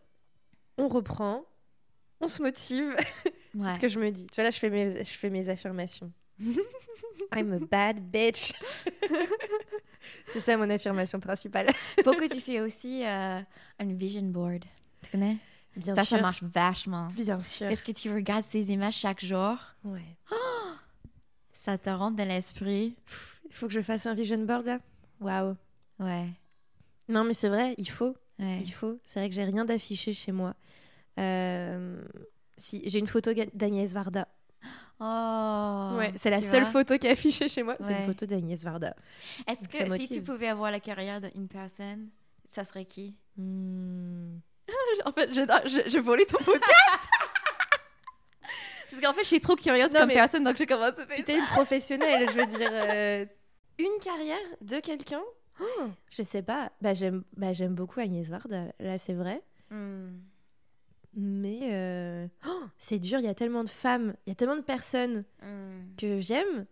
[0.78, 1.44] On reprend,
[2.22, 2.96] on se motive.
[3.26, 4.28] c'est ce que je me dis.
[4.28, 6.12] Tu vois, là, je fais mes, je fais mes affirmations.
[7.36, 8.54] I'm a bad bitch.
[10.28, 11.68] c'est ça mon affirmation principale.
[12.04, 13.42] Faut que tu fais aussi euh,
[13.80, 14.64] un vision board.
[15.02, 15.38] Tu connais?
[15.76, 16.18] Bien ça, sûr.
[16.18, 17.08] Ça marche vachement.
[17.16, 17.68] Bien sûr.
[17.68, 19.58] Est-ce que tu regardes ces images chaque jour?
[19.84, 20.18] Ouais.
[21.68, 22.96] ça te rentre dans l'esprit?
[23.50, 24.80] Il faut que je fasse un vision board là.
[25.20, 25.58] Waouh.
[26.00, 26.30] Ouais.
[27.10, 28.16] Non, mais c'est vrai, il faut.
[28.40, 28.98] Il faut.
[29.04, 30.56] C'est vrai que j'ai rien d'affiché chez moi.
[31.20, 32.02] Euh,
[32.56, 34.30] si j'ai une photo d'Agnès Varda
[35.00, 37.76] Oh, ouais, c'est la seule photo qui est affichée chez moi.
[37.82, 38.96] C'est une photo d'Agnès Varda.
[39.46, 42.08] Est-ce que si tu pouvais avoir la carrière d'une personne,
[42.48, 43.14] ça serait qui?
[43.36, 44.38] Hmm.
[45.06, 47.08] En fait, je, je, je volais ton podcast
[48.90, 51.32] Parce qu'en fait, je suis trop curieuse comme personne, donc je commence à faire Tu
[51.32, 52.70] es une professionnelle, je veux dire.
[52.72, 53.26] Euh,
[53.80, 55.22] une carrière de quelqu'un?
[55.60, 56.72] Oh, Je sais pas.
[56.82, 59.44] Bah, j'aime bah, beaucoup Agnès Varda, là, c'est vrai.
[61.20, 64.56] Mais euh, oh, c'est dur, il y a tellement de femmes, il y a tellement
[64.56, 65.96] de personnes hmm.
[65.98, 66.68] que j'aime.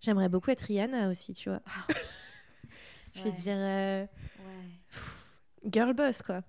[0.00, 1.62] J'aimerais beaucoup être Rihanna aussi, tu vois.
[1.64, 1.92] Ah
[3.14, 3.56] Je vais dire.
[3.56, 4.06] Euh,
[5.64, 6.42] girl boss, quoi.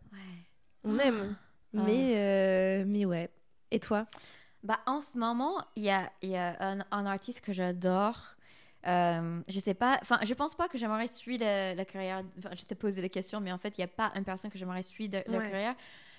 [0.84, 1.36] On aime.
[1.78, 1.84] Ah.
[1.86, 3.30] Mais, euh, mais ouais.
[3.70, 4.08] Et toi?
[4.64, 6.55] Bah, En ce moment, il y a, y a
[6.91, 8.36] un, artiste que j'adore.
[8.88, 12.24] Euh, je sais pas, enfin, je pense pas que j'aimerais suivre la, carrière.
[12.38, 14.51] Enfin, je t'ai posé la question, mais en fait, il n'y a pas une personne
[14.51, 15.76] que j'aimerais suivre la carrière.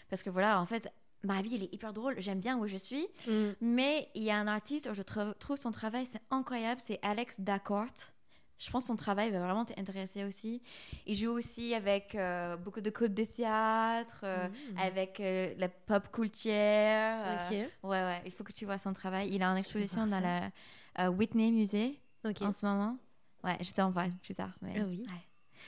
[0.08, 2.76] Parce que voilà, en fait, ma vie, elle est hyper drôle, j'aime bien où je
[2.76, 3.06] suis.
[3.26, 3.50] Mm.
[3.60, 7.40] Mais il y a un artiste où je trouve son travail, c'est incroyable, c'est Alex
[7.40, 8.12] Dacourt.
[8.60, 10.60] Je pense que son travail va vraiment t'intéresser aussi.
[11.06, 14.78] Il joue aussi avec euh, beaucoup de codes de théâtre, euh, mm.
[14.78, 16.52] avec euh, la pop culture.
[16.52, 17.52] Ok.
[17.52, 19.30] ouais, ouais, il faut que tu vois son travail.
[19.32, 22.98] Il a une exposition dans la Whitney Musée en ce moment.
[23.42, 24.52] Ouais, je t'en parle plus tard.
[24.60, 25.06] Mais, ah oui.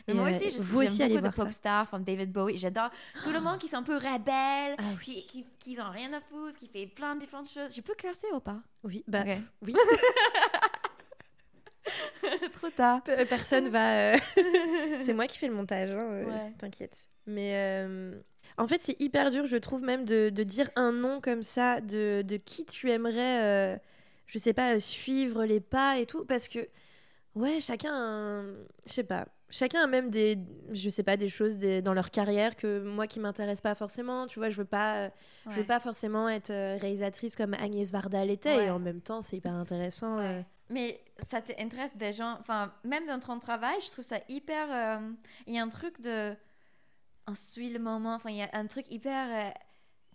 [0.06, 2.58] Mais moi aussi, je vous aussi beaucoup de pop stars, comme David Bowie.
[2.58, 2.90] J'adore
[3.22, 6.58] tout le monde qui sont un peu rebelles, ah qui, qui, ont rien à foutre,
[6.58, 7.74] qui fait plein de différentes choses.
[7.74, 8.60] Je peux curser ou pas?
[8.84, 9.24] Oui, bah
[9.62, 9.74] oui.
[12.52, 13.02] Trop tard.
[13.28, 14.12] Personne va.
[14.12, 14.16] Euh,
[15.00, 16.96] c'est moi qui fais le montage, hein, euh, t'inquiète.
[17.26, 18.14] Mais euh,
[18.58, 21.80] en fait, c'est hyper dur, je trouve, même de, de, dire un nom comme ça,
[21.80, 23.80] de, de qui tu aimerais,
[24.26, 26.58] je sais pas, suivre les pas et tout, parce que,
[27.34, 28.44] ouais, chacun,
[28.86, 30.36] je sais pas, chacun a même des,
[30.72, 34.26] je sais pas, des choses dans leur carrière que moi qui m'intéresse pas forcément.
[34.26, 35.10] Tu vois, je veux pas,
[35.48, 39.36] je veux pas forcément être réalisatrice comme Agnès Varda l'était, et en même temps, c'est
[39.36, 40.18] hyper intéressant.
[40.70, 44.66] Mais ça t'intéresse des gens, enfin, même dans ton travail, je trouve ça hyper.
[44.70, 45.10] Euh,
[45.46, 46.34] il y a un truc de.
[47.26, 49.28] On suit le moment, enfin, il y a un truc hyper.
[49.30, 49.50] Euh,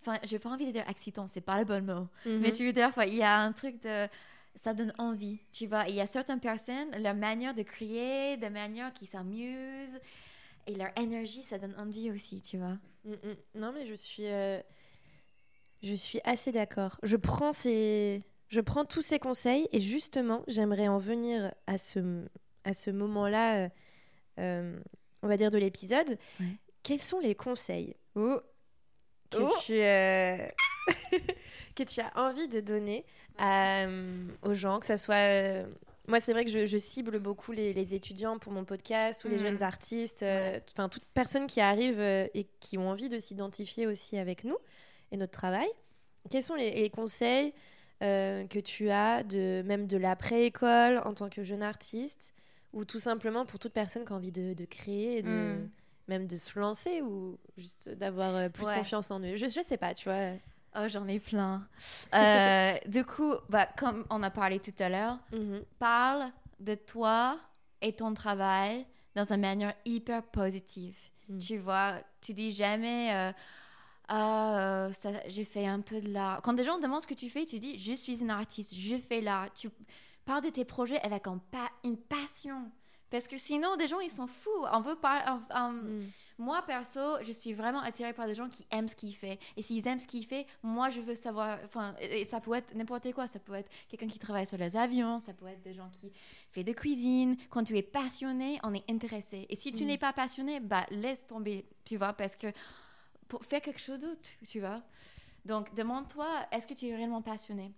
[0.02, 2.08] enfin, j'ai pas envie de dire excitant, c'est pas le bon mot.
[2.26, 2.40] Mhm.
[2.40, 4.08] Mais tu veux dire, il y a un truc de.
[4.56, 5.88] Ça donne envie, tu vois.
[5.88, 10.00] Il y a certaines personnes, leur manière de crier, de manière qui s'amusent,
[10.66, 12.78] et leur énergie, ça donne envie aussi, tu vois.
[13.06, 13.36] Mm, mm.
[13.56, 14.26] Non, mais je suis.
[14.26, 14.60] Euh,
[15.84, 17.00] je suis assez d'accord.
[17.04, 22.26] Je prends ces je prends tous ces conseils et justement, j'aimerais en venir à ce,
[22.64, 23.70] à ce moment-là, euh,
[24.40, 24.80] euh,
[25.22, 26.18] on va dire, de l'épisode.
[26.84, 28.42] Quels sont les conseils que,
[29.42, 29.50] oh.
[29.62, 30.48] Tu, euh,
[31.76, 33.06] que tu as envie de donner
[34.44, 35.68] aux gens, que ce soit...
[36.08, 39.62] moi, c'est vrai que je, cible beaucoup les, étudiants pour mon podcast ou les jeunes
[39.62, 44.58] artistes, enfin, toute personne qui arrive et qui ont envie de s'identifier aussi avec nous
[45.12, 45.68] et notre travail.
[46.30, 47.54] Quels sont les conseils
[48.00, 52.34] que tu as, de, même de l'après-école en tant que jeune artiste,
[52.74, 55.70] ou tout simplement pour toute personne qui a envie de, créer, de, hmm.
[56.08, 59.36] même de se lancer, ou juste d'avoir euh, plus confiance en eux?
[59.36, 60.34] Je, je sais pas, tu vois.
[60.76, 61.68] Oh, j'en ai plein.
[62.14, 65.62] Euh, du coup, bah, comme on a parlé tout à l'heure, mhm.
[65.80, 66.26] parle
[66.60, 67.38] de toi
[67.82, 68.86] et ton travail
[69.16, 70.98] dans une manière hyper positive.
[71.28, 71.40] Hmm.
[71.40, 73.34] Tu vois, tu dis jamais
[74.12, 74.92] euh,
[75.28, 76.42] j'ai fait un peu de l'art.
[76.42, 78.98] Quand des gens demandent ce que tu fais, tu dis je suis une artiste, je
[78.98, 79.52] fais l'art.
[79.54, 79.70] Tu
[80.26, 81.26] parles de tes projets avec
[81.84, 82.72] une passion.
[83.10, 84.66] Parce que sinon, des gens, ils sont fous.
[84.74, 85.40] On veut pas.
[85.50, 86.08] Hmm.
[86.38, 89.38] Moi, perso, je suis vraiment attirée par des gens qui aiment ce qu'ils font.
[89.56, 91.58] Et s'ils aiment ce qu'ils font, moi, je veux savoir.
[91.66, 93.26] Enfin, et ça peut être n'importe quoi.
[93.26, 95.20] Ça peut être quelqu'un qui travaille sur les avions.
[95.20, 96.12] Ça peut être des gens qui
[96.52, 97.38] font de cuisine.
[97.50, 99.46] Quand tu es passionné, on est intéressé.
[99.50, 99.88] Et si tu hmm.
[99.88, 101.66] n'es pas passionné, bah, laisse tomber.
[101.86, 102.48] Tu vois, parce que
[103.28, 104.82] pour faire quelque chose d'autre, tu vois.
[105.46, 107.74] Donc, demande-toi, est-ce que tu es réellement passionné?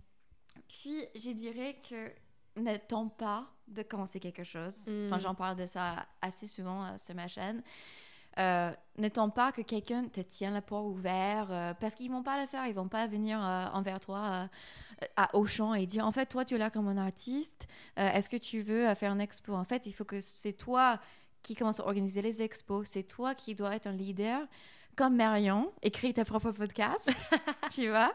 [0.67, 2.11] Puis, je dirais que
[2.59, 4.89] ne tente pas de commencer quelque chose.
[5.05, 5.19] Enfin, mm.
[5.19, 7.61] j'en parle de ça assez souvent euh, sur ma chaîne.
[8.37, 12.23] Euh, ne tente pas que quelqu'un te tienne la porte ouverte euh, parce qu'ils vont
[12.23, 13.39] pas le faire, ils vont pas venir
[13.73, 14.47] envers toi
[15.15, 18.37] à Auchan et dire en fait toi tu es là comme un artiste, est-ce que
[18.37, 19.53] tu veux faire une expo?
[19.53, 20.99] En fait, il faut que c'est toi
[21.41, 24.47] qui commence à organiser les expos, c'est toi qui dois être un leader
[24.95, 27.09] comme Marion, écris ta propre podcast,
[27.71, 28.13] tu vois.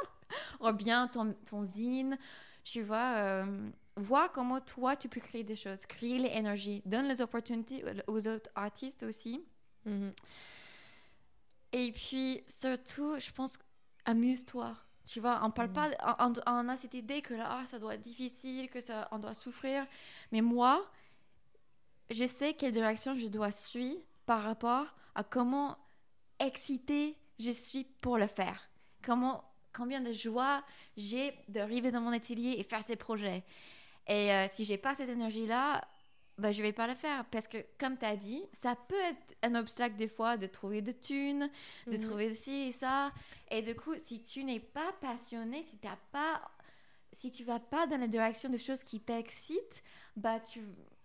[0.60, 2.18] Ou bien ton, ton zine,
[2.64, 3.14] tu vois.
[3.16, 7.84] Euh, vois comment toi, tu peux créer des choses, créer les énergies, donne les opportunités
[8.06, 9.44] aux autres artistes aussi.
[9.84, 10.12] Mhm.
[11.72, 13.58] Et puis, surtout, je pense,
[14.04, 14.74] amuse-toi.
[15.06, 15.74] Tu vois, on parle mhm.
[15.74, 19.34] pas, on, a cette idée que là, ça doit être difficile, que ça, on doit
[19.34, 19.86] souffrir.
[20.32, 20.86] Mais moi,
[22.10, 25.78] je sais quelle direction je dois suivre par rapport à comment
[26.40, 28.68] excitée je suis pour le faire.
[29.02, 30.62] Comment, combien de joie
[30.96, 33.44] j'ai d'arriver dans mon atelier et faire ces projets.
[34.08, 35.86] Et euh, si j'ai pas cette énergie-là,
[36.38, 37.24] bah, je vais pas le faire.
[37.26, 40.82] Parce que, comme tu as dit, ça peut être un obstacle des fois de trouver
[40.82, 41.50] de thunes,
[41.86, 42.02] de mhm.
[42.02, 43.12] trouver ci et ça.
[43.50, 46.40] Et du coup, si tu n'es pas passionné, si t'as pas...
[47.12, 49.82] Si tu vas pas dans la direction de choses qui t'excitent,
[50.16, 50.60] bah tu...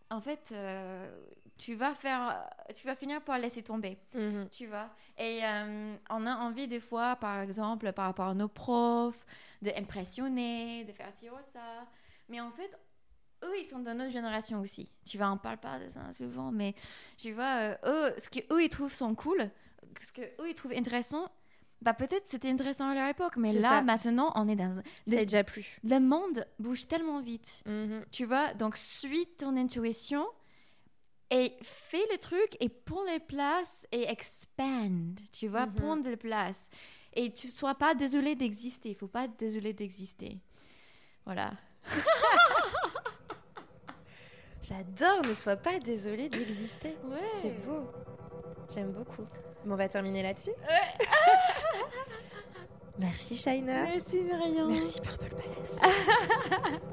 [0.10, 1.10] En fait, euh,
[1.58, 2.44] tu vas faire,
[2.76, 4.48] tu vas finir par laisser tomber, mhm.
[4.50, 4.90] tu vois?
[5.18, 9.26] Et euh, on a envie des fois, par exemple, par rapport à nos profs,
[9.62, 11.88] d'impressionner, de faire ci ou ça.
[12.30, 12.78] Mais en fait,
[13.44, 14.90] eux, ils sont de notre génération aussi.
[15.06, 16.76] Tu vois, on parle pas de ça souvent, mais
[17.18, 19.50] tu vois, euh, eux, ce qu'eux, ils trouvent sont cool,
[19.98, 21.30] ce qu'eux, ils trouvent intéressant,
[21.82, 24.82] bah peut-être c'était intéressant à leur époque, mais là, maintenant, on est dans...
[25.06, 25.80] C'est déjà plus.
[25.84, 28.06] Le monde bouge tellement vite, mhm.
[28.12, 30.26] tu vois, donc suis ton intuition,
[31.34, 36.16] et fais le truc et prends les places et expand, tu vois, mm prends les
[36.16, 36.70] places.
[37.16, 40.38] Et tu sois pas désolé d'exister, il faut pas être désolé d'exister.
[41.26, 41.54] Voilà.
[44.62, 46.96] J'adore, ne sois pas désolée d'exister.
[47.42, 47.90] C'est beau.
[48.74, 49.26] J'aime beaucoup.
[49.66, 50.54] on va terminer là-dessus.
[53.00, 53.84] Merci Shaina.
[53.84, 54.70] Merci Marion.
[54.70, 55.80] Merci Purple Palace.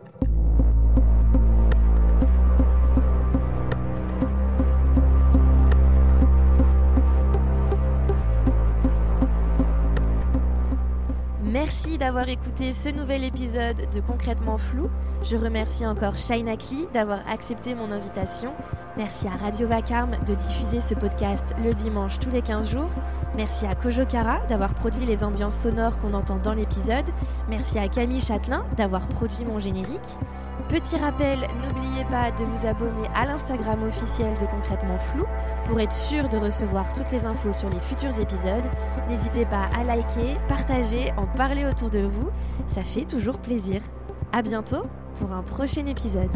[11.62, 14.88] Merci d'avoir écouté ce nouvel épisode de Concrètement Flou.
[15.22, 18.54] Je remercie encore Shaina Kli d'avoir accepté mon invitation.
[19.00, 22.90] Merci à Radio Vacarme de diffuser ce podcast le dimanche tous les 15 jours.
[23.34, 27.06] Merci à Kojokara d'avoir produit les ambiances sonores qu'on entend dans l'épisode.
[27.48, 30.18] Merci à Camille Châtelain d'avoir produit mon générique.
[30.68, 35.24] Petit rappel, n'oubliez pas de vous abonner à l'Instagram officiel de Concrètement Flou
[35.64, 38.68] pour être sûr de recevoir toutes les infos sur les futurs épisodes.
[39.08, 42.28] N'hésitez pas à liker, partager, en parler autour de vous,
[42.66, 43.80] ça fait toujours plaisir.
[44.34, 44.82] À bientôt
[45.18, 46.30] pour un prochain épisode.